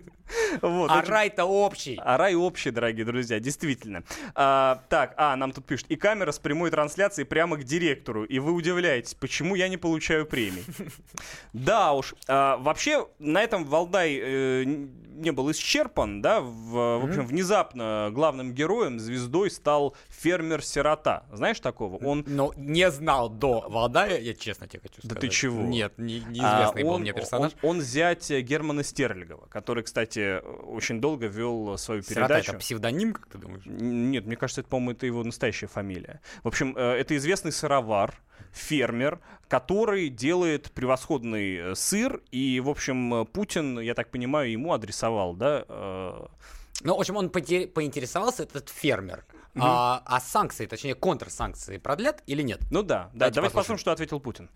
[0.62, 2.00] Вот, А рай-то общий.
[2.02, 4.02] а рай общий, дорогие друзья, действительно.
[4.34, 5.86] А, так, а, нам тут пишут.
[5.90, 8.24] И камера с прямой трансляцией прямо к директору.
[8.24, 10.64] И вы удивляетесь, почему я не получаю премии.
[11.52, 12.14] Да уж.
[12.28, 16.40] а, вообще, на этом Валдай э, не был исчерпан, да.
[16.40, 21.24] В, в общем, внезапно главным героем, звездой стал фермер-сирота.
[21.32, 21.96] Знаешь такого?
[22.04, 25.20] Он Но не знал до Валдая, я честно тебе хочу Да сказать.
[25.20, 25.62] ты чего?
[25.62, 27.52] Нет, не- А, неизвестный был он, мне персонаж.
[27.62, 32.50] Он, он зять э, Германа Стерлигова, который, кстати, очень долго вел свою Сирота передачу.
[32.52, 33.62] это псевдоним, как ты думаешь?
[33.66, 36.20] Нет, мне кажется, это, по-моему, это его настоящая фамилия.
[36.42, 38.14] В общем, э, это известный сыровар,
[38.52, 44.72] фермер, который делает превосходный э, сыр, и, в общем, э, Путин, я так понимаю, ему
[44.72, 46.26] адресовал, да, э,
[46.82, 49.24] Ну, в общем, он поинтересовался, этот фермер,
[49.56, 52.60] а, а санкции, точнее, контрсанкции продлят или нет?
[52.70, 53.54] ну да, да, Давайте давайте послушаем.
[53.54, 54.50] посмотрим, что ответил Путин.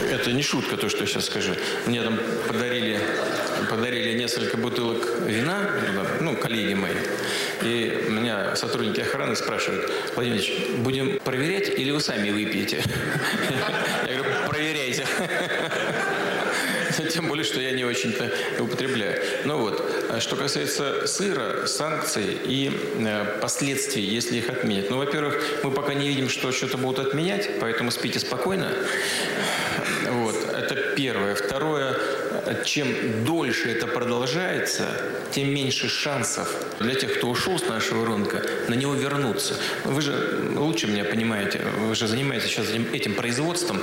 [0.00, 1.52] Это не шутка, то, что я сейчас скажу.
[1.86, 2.98] Мне там подарили,
[3.70, 5.70] подарили несколько бутылок вина,
[6.20, 6.94] ну, коллеги мои.
[7.64, 10.42] И меня сотрудники охраны спрашивают, Владимир
[10.78, 12.82] будем проверять или вы сами выпьете?
[14.08, 15.06] Я говорю, проверяйте.
[17.12, 19.22] Тем более, что я не очень-то употребляю.
[19.44, 24.90] Ну вот, а что касается сыра, санкций и э, последствий, если их отменят.
[24.90, 28.72] Ну, во-первых, мы пока не видим, что что-то будут отменять, поэтому спите спокойно.
[30.10, 31.34] Вот, это первое.
[31.34, 31.96] Второе,
[32.64, 34.86] чем дольше это продолжается,
[35.30, 39.56] тем меньше шансов для тех, кто ушел с нашего рынка, на него вернуться.
[39.84, 43.80] Вы же лучше меня понимаете, вы же занимаетесь сейчас этим, этим производством,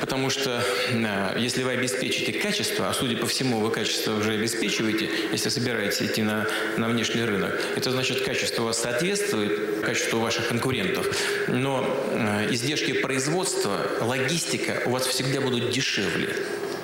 [0.00, 5.08] потому что э, если вы обеспечите качество, а судя по всему, вы качество уже обеспечиваете,
[5.32, 10.48] если собираетесь идти на, на внешний рынок, это значит, качество у вас соответствует качеству ваших
[10.48, 11.06] конкурентов,
[11.48, 16.34] но э, издержки производства, логистика у вас всегда будут дешевле.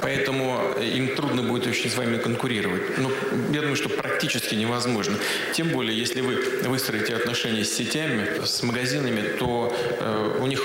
[0.05, 2.99] Поэтому им трудно будет очень с вами конкурировать.
[2.99, 3.11] Ну,
[3.55, 5.17] я думаю, что практически невозможно.
[5.55, 10.61] Тем более, если вы выстроите отношения с сетями, с магазинами, то э, у них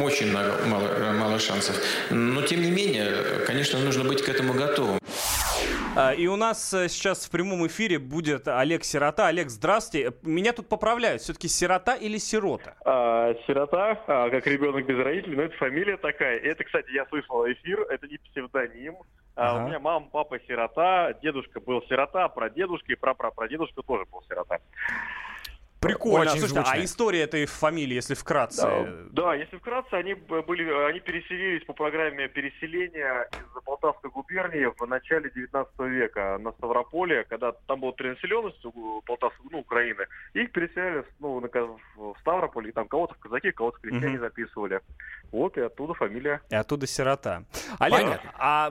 [0.00, 1.76] очень мало, мало, мало шансов.
[2.10, 5.00] Но, тем не менее, конечно, нужно быть к этому готовым.
[5.96, 9.28] А, И у нас э, сейчас в прямом эфире будет Олег Сирота.
[9.28, 10.12] Олег, здравствуйте.
[10.22, 11.22] Меня тут поправляют.
[11.22, 12.74] Все-таки сирота или сирота?
[12.84, 16.38] А, сирота, а, как ребенок без родителей, но это фамилия такая.
[16.38, 18.96] Это, кстати, я слышал эфир, это не псевдоним.
[19.36, 19.64] А, Ага.
[19.64, 24.58] У меня мама, папа сирота, дедушка был сирота, прадедушка и прапрапрадедушка тоже был сирота.
[25.86, 26.30] Прикольно.
[26.30, 26.84] Очень Слушайте, а звучно.
[26.84, 28.62] история этой фамилии, если вкратце?
[29.10, 34.86] Да, да, если вкратце, они были, они переселились по программе переселения из Полтавской губернии в
[34.86, 40.06] начале 19 века на Ставрополе, когда там была перенаселенность у Полтавской, ну, Украины.
[40.34, 41.48] Их переселяли ну, на
[41.96, 44.20] в Ставрополь, и там кого-то в казаки, кого-то в крестьяне Мгм.
[44.20, 44.80] записывали.
[45.32, 46.40] Вот и оттуда фамилия.
[46.50, 47.44] И оттуда сирота.
[47.78, 48.32] Олег, Понятно.
[48.38, 48.66] а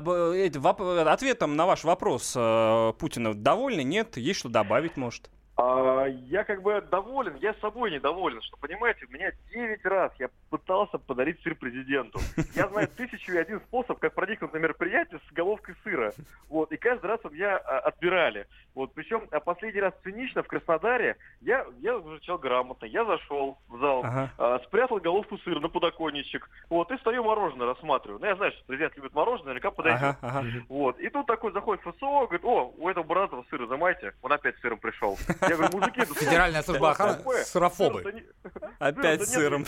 [1.12, 3.84] ответом на ваш вопрос э, Путина довольны?
[3.84, 4.18] Нет?
[4.18, 5.30] Есть что добавить, может?
[5.58, 10.98] А, я как бы доволен, я собой недоволен, что, понимаете, меня 9 раз я пытался
[10.98, 12.20] подарить сыр президенту.
[12.56, 16.12] Я знаю тысячу и один способ, как проникнуть на мероприятие с головкой сыра.
[16.50, 18.48] Вот, и каждый раз у меня а, отбирали.
[18.74, 23.80] Вот, причем а, последний раз цинично в Краснодаре я, я человек грамотно, я зашел в
[23.80, 24.32] зал, Ага.
[24.38, 28.20] а, спрятал головку сыра на подоконничек, вот, и стою мороженое рассматриваю.
[28.20, 30.02] Ну, я знаю, что президент любит мороженое, наверняка подойдет.
[30.02, 30.46] Ага, ага.
[30.68, 31.00] Вот.
[31.00, 34.14] И тут такой заходит ФСО, говорит, о, у этого Баратова сыра замайте.
[34.22, 35.18] Он опять с сыром пришел.
[35.50, 38.26] Я говорю, мужики, да Федеральная служба что охраны сырофобы.
[38.80, 39.66] Опять сыром.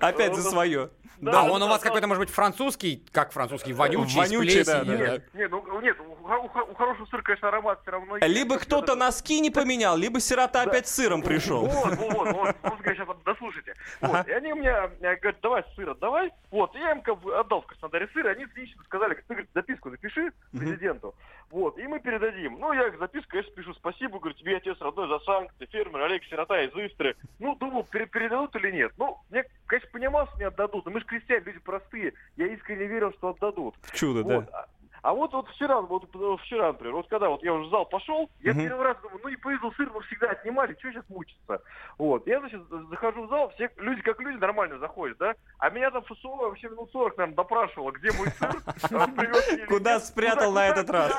[0.00, 0.90] Опять за свое.
[1.20, 4.94] Да, он у вас какой-то, может быть, французский, как французский, вонючий, Вонючий, да, да.
[5.34, 8.28] Нет, ну, нет, у, хо- у хо- у хорошего сыра, конечно, аромат все равно есть.
[8.28, 11.66] Либо кто-то носки не поменял, либо сирота опять с сыром пришел.
[11.66, 13.74] Вот, вот, вот, сейчас дослушайте.
[14.00, 16.30] Вот, и они мне э, говорят, давай сыр отдавай.
[16.50, 19.50] Вот, я им как бы отдал в Краснодаре сыр, и они цинично сказали, ты, говорит,
[19.54, 21.14] записку напиши президенту.
[21.50, 22.58] Вот, и мы передадим.
[22.60, 26.62] Ну, я записку, конечно, пишу спасибо, говорю, тебе отец родной за санкции, фермер Олег Сирота
[26.62, 27.16] из Истры.
[27.40, 28.92] Ну, думал, пере- передадут или нет.
[28.98, 32.14] Ну, мне, конечно, понимал, что не отдадут, но мы же крестьяне, люди простые.
[32.36, 33.74] Я искренне верил, что отдадут.
[33.92, 34.46] Чудо, Вот.
[34.46, 34.66] да.
[35.02, 36.04] А- вот, вот вчера, вот
[36.42, 38.64] вчера, например, вот когда вот я уже в зал пошел, я Мгм.
[38.64, 41.62] первый раз думаю, ну не повезло, сыр ну, всегда отнимали, что сейчас мучиться?
[41.96, 45.34] Вот, я, значит, захожу в зал, все люди как люди нормально заходят, да?
[45.58, 50.52] А меня там ФСО вообще минут 40, наверное, допрашивала, где мой сыр, а, Куда спрятал
[50.52, 51.16] на этот раз?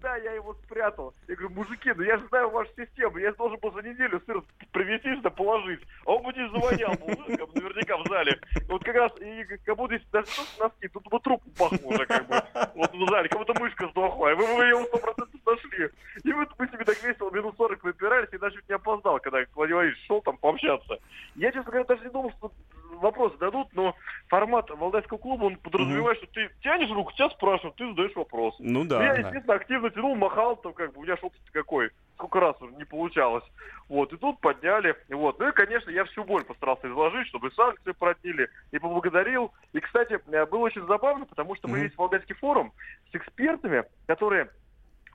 [0.00, 1.14] Да, я его спрятал?
[1.28, 4.20] Я говорю, мужики, ну я же знаю вашу систему, я же должен был за неделю
[4.26, 5.80] сыр привезти сюда, положить.
[6.04, 7.06] А он бы не завонял, бы
[7.54, 8.40] наверняка в зале.
[8.68, 12.06] Вот как раз, и как будто если даже тут носки, тут бы труп пахнул уже,
[12.06, 12.42] как бы.
[12.74, 15.90] Вот в зале, как будто мышка сдохла, и вы бы ее сто процентов нашли.
[16.24, 19.38] И вот мы себе так весело минут 40 выпирались, и даже чуть не опоздал, когда
[19.54, 20.98] Владимир Владимирович шел там пообщаться.
[21.36, 22.52] Я, честно говоря, даже не думал, что
[22.96, 23.94] вопросы дадут, но
[24.28, 28.54] формат Валдайского клуба, он подразумевает, что ты тянешь руку, тебя спрашивают, ты задаешь вопрос.
[28.58, 28.98] Ну Ну, я, да.
[28.98, 29.14] да.
[29.28, 32.84] естественно, активно тянул, махал, там, как бы, у меня что-то какой, сколько раз уже не
[32.84, 33.44] получалось.
[33.88, 35.38] Вот, и тут подняли, вот.
[35.38, 39.52] Ну и, конечно, я всю боль постарался изложить, чтобы санкции продлили, и поблагодарил.
[39.72, 41.84] И, кстати, э, было очень забавно, потому что мы Мгм.
[41.84, 42.72] есть Волгальский форум
[43.10, 44.50] с экспертами, которые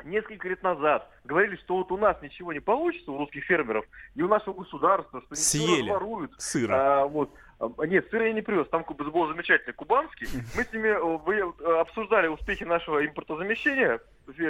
[0.05, 4.23] несколько лет назад говорили, что вот у нас ничего не получится, у русских фермеров, и
[4.23, 6.31] у нашего государства, что Съели разворуют.
[6.39, 7.01] сыра.
[7.01, 7.29] А, вот.
[7.77, 10.27] А, Нет, сыра я не привез, там куб- был замечательный кубанский.
[10.55, 13.99] Мы с ними э, вы, э, обсуждали успехи нашего импортозамещения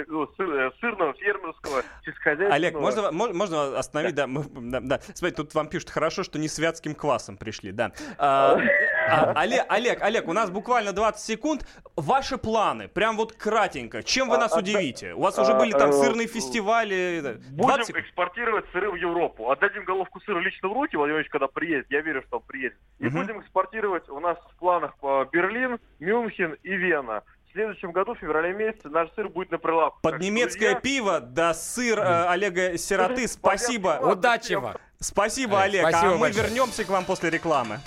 [0.06, 2.54] ну, сыр- э, сырного, фермерского, сельскохозяйственного.
[2.54, 5.00] Олег, можно, мо- можно остановить, да, мы- да, да.
[5.14, 7.92] Смотри, тут вам пишут, хорошо, что не с вятским квасом пришли, да.
[8.18, 8.56] А,
[9.08, 11.66] а, Олег, Олег, Олег, у нас буквально 20 секунд.
[11.96, 14.02] Ваши планы, прям вот кратенько.
[14.02, 15.14] Чем вы А, нас а, удивите?
[15.14, 17.20] У вас уже а, были там э, сырные фестивали.
[17.22, 17.32] да.
[17.34, 18.04] 20 Будем секунд.
[18.04, 19.50] экспортировать сыры в Европу.
[19.50, 21.86] Отдадим головку сыра лично в руки, Владимир Ильич, когда приедет.
[21.90, 22.76] Я верю, что он приедет.
[22.98, 27.22] И будем экспортировать у нас в планах по Берлин, Мюнхен и Вена.
[27.48, 29.98] В следующем году, в феврале месяце, наш сыр будет на прилавке.
[30.02, 33.28] Под немецкое друзья, пиво, да сыр э, Олега Сироты.
[33.28, 34.00] Спасибо.
[34.02, 34.74] Удачи вам.
[34.98, 35.94] Спасибо, Олег, Олег.
[35.94, 36.46] спасибо а мы большое.
[36.48, 37.78] вернемся к вам после рекламы.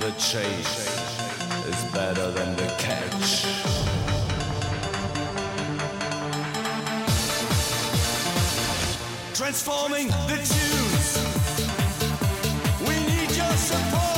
[0.00, 0.78] The chase
[1.66, 3.44] is better than the catch.
[9.34, 11.18] Transforming the tunes.
[12.86, 14.17] We need your support.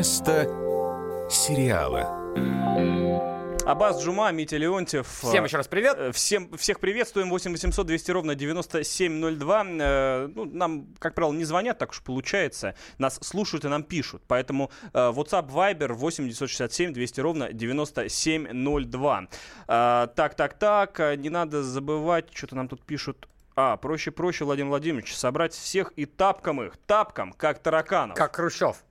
[0.00, 0.46] Вместо
[1.28, 2.04] сериала.
[3.66, 5.06] Абаз Джума, Митя Леонтьев.
[5.06, 5.94] Всем еще раз привет.
[5.98, 7.28] Э, Всем, всех приветствуем.
[7.28, 9.66] 8 800 200 ровно 9702.
[9.78, 12.74] Э, ну, нам, как правило, не звонят, так уж получается.
[12.96, 14.22] Нас слушают и нам пишут.
[14.26, 19.28] Поэтому э, WhatsApp, Viber 8 967 200 ровно 9702.
[19.68, 20.98] Э, так, так, так.
[20.98, 23.28] э, Не надо забывать, что-то нам тут пишут.
[23.54, 26.78] А, проще, проще, Владимир Владимирович, собрать всех и тапком их.
[26.86, 28.16] Тапком, как тараканов.
[28.16, 28.82] Как Хрущев.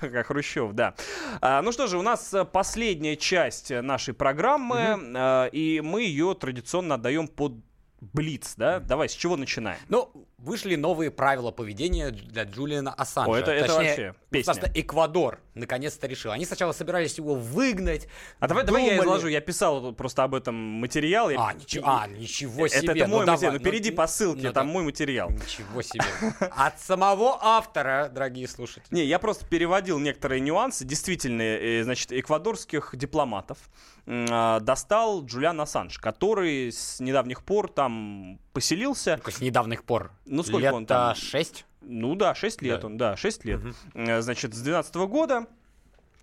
[0.00, 0.94] Как Хрущев, да.
[1.40, 6.02] А, ну что же, у нас э, последняя часть э, нашей программы, э, и мы
[6.02, 7.54] ее традиционно отдаем под
[8.00, 8.78] Блиц, да?
[8.78, 9.78] Давай, с чего начинаем?
[9.88, 13.30] Ну, вышли новые правила поведения для Джулиана Ассанжа.
[13.32, 14.54] О, это- это вообще песня.
[14.54, 16.30] Просто Эквадор наконец-то решил.
[16.30, 18.06] Они сначала собирались его выгнать.
[18.38, 19.28] А давай, давай я думали- изложу.
[19.28, 21.28] Я писал просто об этом материал.
[21.30, 22.92] Я- А, ничего, а, ничего Это, себе.
[23.00, 23.52] это мой ну, материал.
[23.52, 24.72] давай, Ну, перейди ну, по ссылке, ну, там да.
[24.72, 25.30] мой материал.
[25.30, 26.04] Ничего себе.
[26.56, 28.84] От самого автора, дорогие слушатели.
[28.94, 30.84] Не, я просто переводил некоторые нюансы.
[30.84, 33.58] Действительно, э, значит, эквадорских дипломатов
[34.06, 39.20] а, достал Джулиан Ассанж, который с недавних пор там поселился.
[39.26, 40.10] С недавних пор.
[40.26, 41.14] Ну, сколько Лет, он там?
[41.14, 41.64] шесть?
[41.80, 42.86] Ну да, 6 лет Да.
[42.86, 43.60] он, да, 6 лет.
[43.94, 45.46] Э, Значит, с 12 года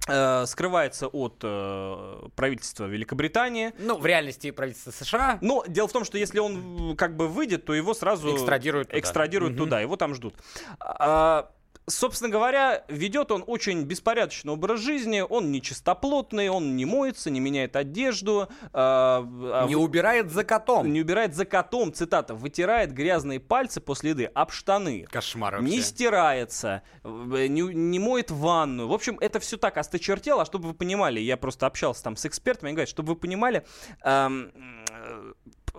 [0.07, 3.73] э, скрывается от э, правительства Великобритании.
[3.80, 5.39] Ну, в реальности правительство США.
[5.41, 8.89] Но дело в том, что если он м, как бы выйдет, то его сразу Экстрадируют
[8.89, 8.99] туда.
[8.99, 9.63] экстрадируют Мгм.
[9.63, 10.36] туда, его там ждут.
[10.80, 11.49] А,
[11.88, 17.39] Собственно говоря, ведет он очень беспорядочный образ жизни, он не чистоплотный, он не моется, не
[17.39, 18.47] меняет одежду.
[18.73, 20.91] а Не убирает за котом.
[20.91, 25.05] не убирает за котом, цитата, вытирает грязные пальцы после еды об штаны.
[25.11, 25.83] Кошмар Не вообще.
[25.83, 28.88] стирается, э, не, не моет ванну.
[28.88, 30.41] В общем, это все так осточертело.
[30.41, 33.63] А чтобы вы понимали, я просто общался там с экспертами, они говорят, чтобы вы понимали,
[34.03, 34.51] эм,
[34.89, 35.33] э,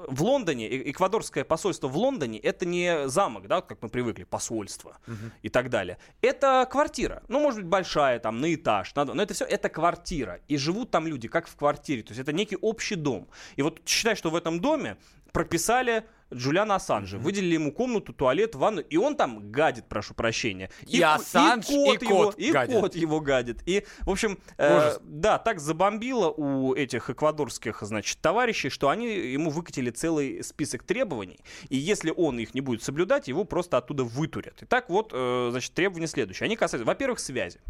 [0.08, 4.98] в Лондоне, э- эквадорское посольство в Лондоне, это не замок, да, как мы привыкли, посольство
[5.42, 5.98] и так далее.
[6.20, 7.22] Это квартира.
[7.28, 9.16] Ну, может быть, большая, там, на этаж, на дом.
[9.16, 10.40] Но это все, это квартира.
[10.48, 12.02] И живут там люди, как в квартире.
[12.02, 13.28] То есть это некий общий дом.
[13.56, 14.96] И вот считай, что в этом доме
[15.32, 17.18] прописали Джулиана Ассанжа.
[17.18, 20.70] Выделили ему комнату, туалет, ванну, и он там гадит, прошу прощения.
[20.86, 22.80] И ко- Ассанж, и его, кот и гадит.
[22.80, 23.62] кот его гадит.
[23.66, 29.50] И, в общем, э, да, так забомбило у этих эквадорских, значит, товарищей, что они ему
[29.50, 34.58] выкатили целый список требований, и если он их не будет соблюдать, его просто оттуда вытурят.
[34.62, 36.46] Итак, вот, э, значит, требования следующие.
[36.46, 37.60] Они касаются, во-первых, связи.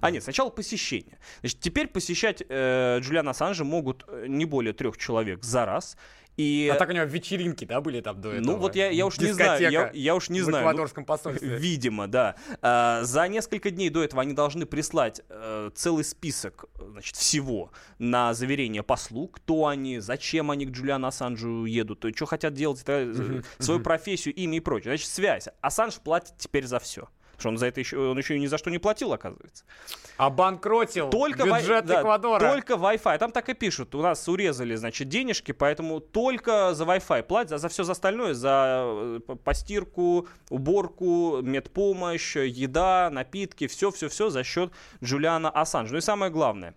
[0.00, 1.18] А нет, сначала посещение.
[1.40, 5.96] Значит, теперь посещать э, Джулиана Ассанжа могут э, не более трех человек за раз.
[6.36, 6.70] И...
[6.72, 8.52] А так у него вечеринки, да, были там до этого?
[8.52, 10.64] Ну вот я, я уж не знаю, я, Дискотека я уж не в знаю.
[10.64, 11.56] ну, эквадорском посольстве.
[11.58, 12.36] Видимо, да.
[12.62, 18.32] А, за несколько дней до этого они должны прислать э, целый список значит, всего на
[18.32, 23.42] заверение послу, кто они, зачем они к Джулиану Ассанжу едут, то что хотят делать, э,
[23.58, 24.92] свою профессию, имя и прочее.
[24.92, 25.48] Значит, связь.
[25.60, 27.08] Ассанж платит теперь за все.
[27.42, 29.64] Потому что он за это еще, он еще и ни за что не платил, оказывается.
[30.16, 32.52] Обанкротил Только вай- бюджет да, Эквадора.
[32.52, 33.18] Только Wi-Fi.
[33.18, 33.94] Там так и пишут.
[33.94, 38.34] У нас урезали, значит, денежки, поэтому только за Wi-Fi платят, а за все за остальное,
[38.34, 38.84] за
[39.28, 44.70] э, постирку, уборку, медпомощь, еда, напитки, все-все-все за счет
[45.02, 45.92] Джулиана Ассанжа.
[45.92, 46.74] Ну и самое главное,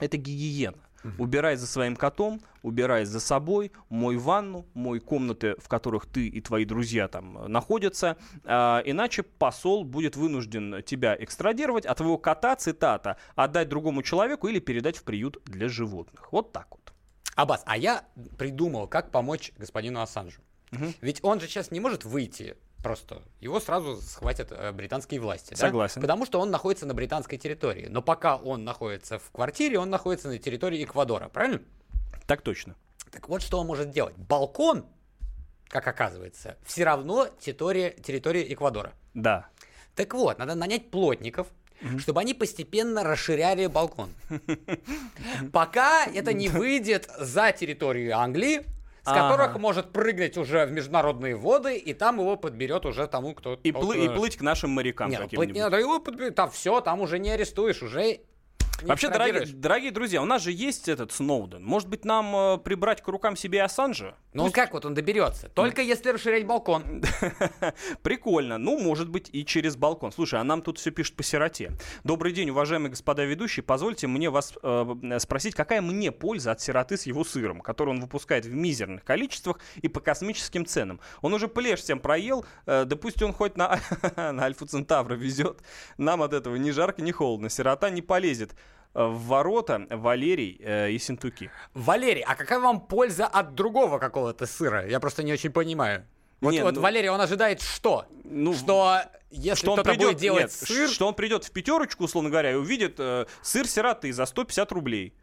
[0.00, 0.85] это гигиена.
[1.18, 6.40] Убирай за своим котом, убирай за собой, мой ванну, мой комнаты, в которых ты и
[6.40, 8.16] твои друзья там э, находятся.
[8.44, 14.58] А, иначе посол будет вынужден тебя экстрадировать, а твоего кота, цитата, отдать другому человеку или
[14.58, 16.32] передать в приют для животных.
[16.32, 16.92] Вот так вот.
[17.34, 18.04] Аббас, а я
[18.38, 20.40] придумал, как помочь господину Ассанжу.
[21.00, 23.22] Ведь он же сейчас не может выйти просто.
[23.40, 25.50] Его сразу схватят э, британские власти.
[25.50, 25.56] да?
[25.56, 26.00] Согласен.
[26.00, 27.86] Потому что он находится на британской территории.
[27.88, 31.62] Но пока он находится в квартире, он находится на территории Эквадора, правильно?
[32.26, 32.76] Так точно.
[33.10, 34.14] Так вот, что он может делать.
[34.16, 34.86] Балкон,
[35.68, 38.92] как оказывается, все равно территория, территория Эквадора.
[39.14, 39.48] Да.
[39.94, 41.48] Так вот, надо нанять плотников,
[41.98, 44.10] чтобы они постепенно расширяли балкон.
[45.52, 48.64] Пока это не выйдет за территорию Англии,
[49.06, 49.30] с Ага.
[49.36, 53.54] которых может прыгнуть уже в международные воды, и там его подберет уже тому, кто...
[53.62, 56.50] И, плы- и плыть к нашим морякам Не, ну, плыть не надо, его подберет, там
[56.50, 58.18] все, там уже не арестуешь, уже
[58.82, 61.64] не Вообще, дорогие, дорогие друзья, у нас же есть этот Сноуден.
[61.64, 64.14] Может быть, нам э, прибрать к рукам себе Ассанжа?
[64.34, 65.48] Ну он как вот он доберется?
[65.48, 67.02] Только если расширять балкон.
[68.02, 68.58] Прикольно.
[68.58, 70.12] Ну, может быть, и через балкон.
[70.12, 71.72] Слушай, а нам тут все пишут по сироте.
[72.04, 73.62] Добрый день, уважаемые господа ведущие.
[73.64, 78.00] Позвольте мне вас э, спросить, какая мне польза от сироты с его сыром, который он
[78.00, 81.00] выпускает в мизерных количествах и по космическим ценам.
[81.22, 83.80] Он уже плешь всем проел, э, да пусть он хоть на,
[84.16, 85.60] на Альфа Центавра везет.
[85.96, 87.48] Нам от этого ни жарко, ни холодно.
[87.48, 88.54] Сирота не полезет
[88.96, 91.50] в ворота Валерий э, и Синтуки.
[91.74, 94.88] Валерий, а какая вам польза от другого какого-то сыра?
[94.88, 96.06] Я просто не очень понимаю.
[96.40, 98.06] Вот, Не, вот ну- Валерий, он ожидает что?
[98.24, 102.04] Ну, что если что он придет, будет делать нет, сыр, что он придет в пятерочку,
[102.04, 105.14] условно говоря, и увидит э, сыр сироты за 150 рублей.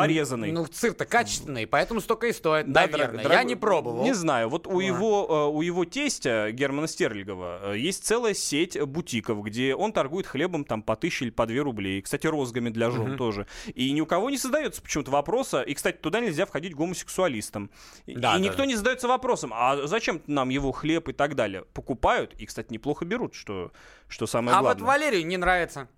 [0.00, 0.52] Порезанный.
[0.52, 3.22] ну сыр-то качественный, поэтому столько и стоит, Да, наверное.
[3.24, 4.02] дорог- Я не пробовал.
[4.04, 4.48] Не знаю.
[4.48, 4.84] Вот у Да.
[4.86, 10.26] его, э, у его тестя, Германа Стерлигова, э, есть целая сеть бутиков, где он торгует
[10.26, 12.02] хлебом там по тысяче или по две рублей.
[12.02, 13.16] Кстати, розгами для жен Мгм.
[13.18, 13.46] тоже.
[13.74, 15.62] И ни у кого не задается почему-то вопроса.
[15.62, 17.70] И, кстати, туда нельзя входить гомосексуалистам.
[18.06, 18.66] Да, и да, никто да.
[18.66, 21.64] не задается вопросом, а зачем нам его хлеб и так далее?
[21.74, 23.72] Покупают и, кстати, неплохо берут, что,
[24.08, 24.86] что самое а вот главное.
[24.86, 25.88] Валерию не нравится.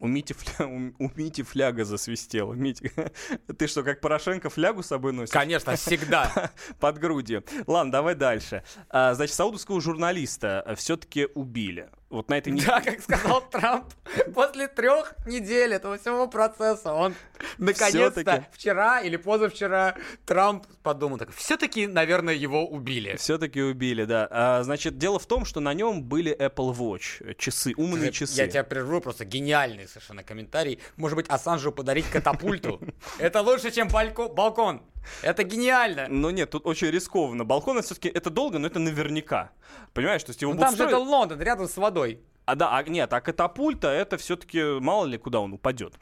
[0.00, 0.66] У Мити, фля...
[0.98, 2.52] у- Мити фляга засвистела.
[2.54, 2.90] Мити,
[3.56, 5.32] ты что, как Порошенко флягу с собой носишь?
[5.32, 6.50] Конечно, всегда.
[6.80, 7.44] Под грудью.
[7.66, 8.62] Ладно, давай дальше.
[8.90, 11.88] А, значит, саудовского журналиста все-таки убили.
[12.14, 12.68] Вот на этой неделе...
[12.68, 13.92] Да, как сказал Трамп,
[14.34, 17.14] после трех недель этого всего процесса он
[17.58, 23.16] наконец-то вчера или позавчера Трамп подумал так, все-таки, наверное, его убили.
[23.16, 24.28] Все-таки убили, да.
[24.30, 28.36] А, значит, дело в том, что на нем были Apple Watch, часы, умные часы.
[28.36, 30.78] Я тебя прерву, просто гениальный совершенно комментарий.
[30.96, 32.80] Может быть, Ассанжу подарить катапульту?
[33.18, 34.82] Это лучше, чем балько- балкон.
[35.22, 36.06] Это гениально.
[36.08, 37.44] Но нет, тут очень рискованно.
[37.44, 39.50] Балкон это все-таки это долго, но это наверняка.
[39.92, 42.20] Понимаешь, то есть его Ну, будут там же это строить- Лондон, рядом с водой.
[42.46, 45.94] А да, а нет, а катапульта это все-таки мало ли куда он упадет.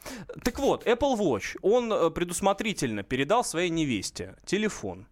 [0.42, 5.06] Так вот, Apple Watch, он э, предусмотрительно передал своей невесте телефон,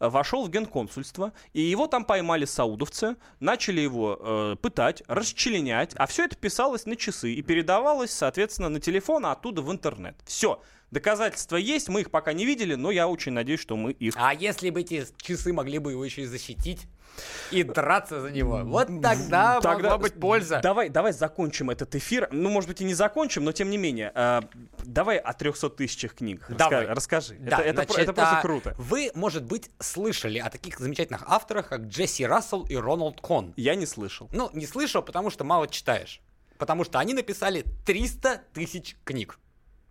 [0.00, 6.06] э, вошел в генконсульство, и его там поймали саудовцы, начали его э, пытать, расчленять, а
[6.06, 10.16] все это писалось на часы и передавалось, соответственно, на телефон, а оттуда в интернет.
[10.24, 10.60] Все.
[10.92, 14.34] Доказательства есть, мы их пока не видели, но я очень надеюсь, что мы их А
[14.34, 16.86] если бы эти часы могли бы его еще и защитить
[17.50, 20.60] и драться за него, вот тогда, могла быть польза.
[20.62, 22.28] Давай, давай закончим этот эфир.
[22.30, 24.12] Ну, может быть, и не закончим, но тем не менее.
[24.14, 24.40] э,
[24.84, 26.44] давай о 300 тысячах книг.
[26.50, 26.86] Давай.
[26.86, 27.36] Расскажи.
[27.40, 28.74] Да, это, это значит, это просто а, круто.
[28.76, 33.54] Вы, может быть, слышали о таких замечательных авторах, как Джесси Рассел и Роналд Кон.
[33.56, 34.28] Я не слышал.
[34.32, 36.20] Ну, не слышал, потому что мало читаешь.
[36.58, 39.38] Потому что они написали 300 тысяч книг.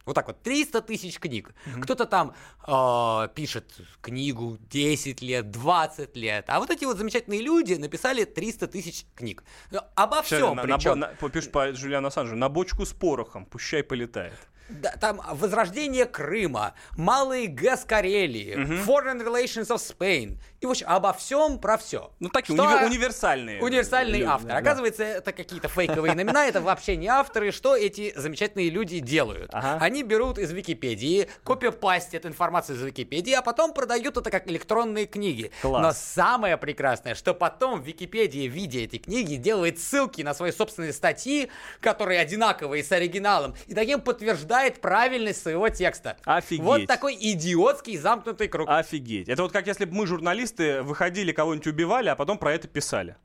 [0.06, 1.54] Вот так вот, 300 тысяч книг.
[1.82, 2.34] Кто-то там
[2.68, 6.46] э, пишет книгу 10 лет, 20 лет.
[6.48, 9.44] А вот эти вот замечательные люди написали 300 тысяч книг.
[9.72, 11.00] Ну, Обо Щас, всем на- на- причем.
[11.00, 12.36] на- попишешь по Джулиану Ассанжу.
[12.36, 13.46] На бочку с порохом.
[13.46, 14.34] Пущай полетает.
[14.70, 20.38] Да, там возрождение Крыма, малый ГЭС Карелии, Foreign Relations of Spain.
[20.62, 22.12] И, в общем, обо всем про все.
[22.20, 23.64] Ну, такие униver- универсальные.
[23.64, 24.50] Универсальный люди, автор.
[24.52, 24.58] да.
[24.58, 27.52] Оказывается, это какие-то фейковые имена, это вообще не авторы.
[27.52, 29.50] Что эти замечательные люди делают?
[29.54, 35.52] Они берут из Википедии, копипастят информацию из Википедии, а потом продают это как электронные книги.
[35.64, 35.82] Класс.
[35.82, 40.94] Но самое прекрасное, что потом Википедия в виде этой книги делает ссылки на свои собственные
[40.94, 41.50] статьи,
[41.80, 46.18] которые одинаковые с оригиналом, и таким подтверждает правильность своего текста.
[46.24, 46.64] Офигеть.
[46.64, 48.70] Вот такой идиотский замкнутый круг.
[48.70, 49.28] Офигеть.
[49.28, 53.16] Это вот как если бы мы, журналисты, выходили, кого-нибудь убивали, а потом про это писали.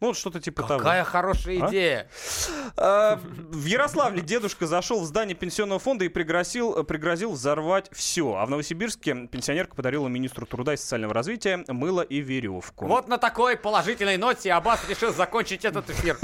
[0.00, 0.78] Ну, вот что-то типа того.
[0.78, 1.68] Какая хорошая А?
[1.68, 2.08] идея.
[2.76, 8.34] А, В Ярославле дедушка зашел в здание пенсионного фонда и пригрозил, пригрозил взорвать все.
[8.36, 12.86] А в Новосибирске пенсионерка подарила министру труда и социального развития мыло и веревку.
[12.86, 16.16] Вот на такой положительной ноте Аббас решил закончить этот эфир.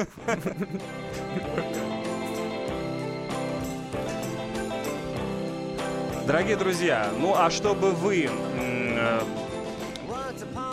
[6.26, 9.20] Дорогие друзья, ну а чтобы вы э,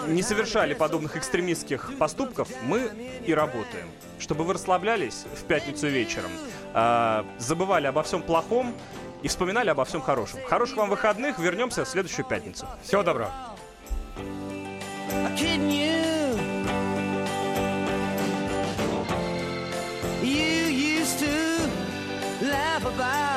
[0.08, 2.92] не совершали подобных экстремистских поступков, мы
[3.26, 3.90] и работаем.
[4.20, 6.32] Чтобы вы расслаблялись в пятницу вечером,
[6.74, 8.74] э, забывали обо всем плохом
[9.24, 10.40] и вспоминали обо всем хорошем.
[10.46, 12.68] Хороших вам выходных, вернемся в следующую пятницу.
[12.84, 13.32] Всего доброго.
[22.42, 23.31] Laugh about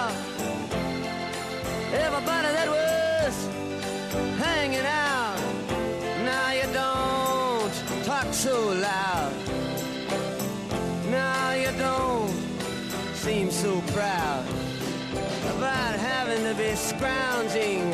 [16.99, 17.94] grounding.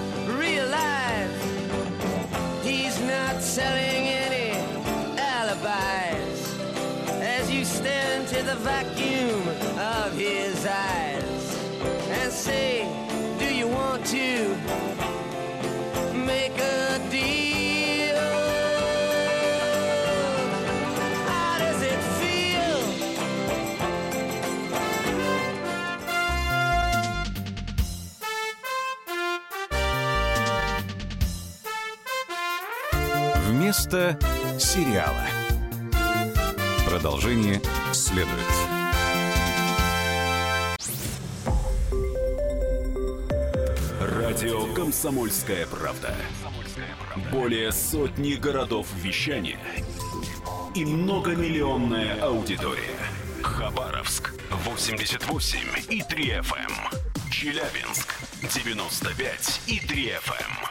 [33.91, 34.17] Вместо
[34.57, 35.27] сериала.
[36.87, 37.61] Продолжение
[37.91, 38.29] следует.
[43.99, 46.15] Радио «Комсомольская правда».
[47.33, 49.59] Более сотни городов вещания
[50.73, 52.95] и многомиллионная аудитория.
[53.43, 56.71] Хабаровск 88 и 3 FM.
[57.29, 60.70] Челябинск 95 и 3 FM.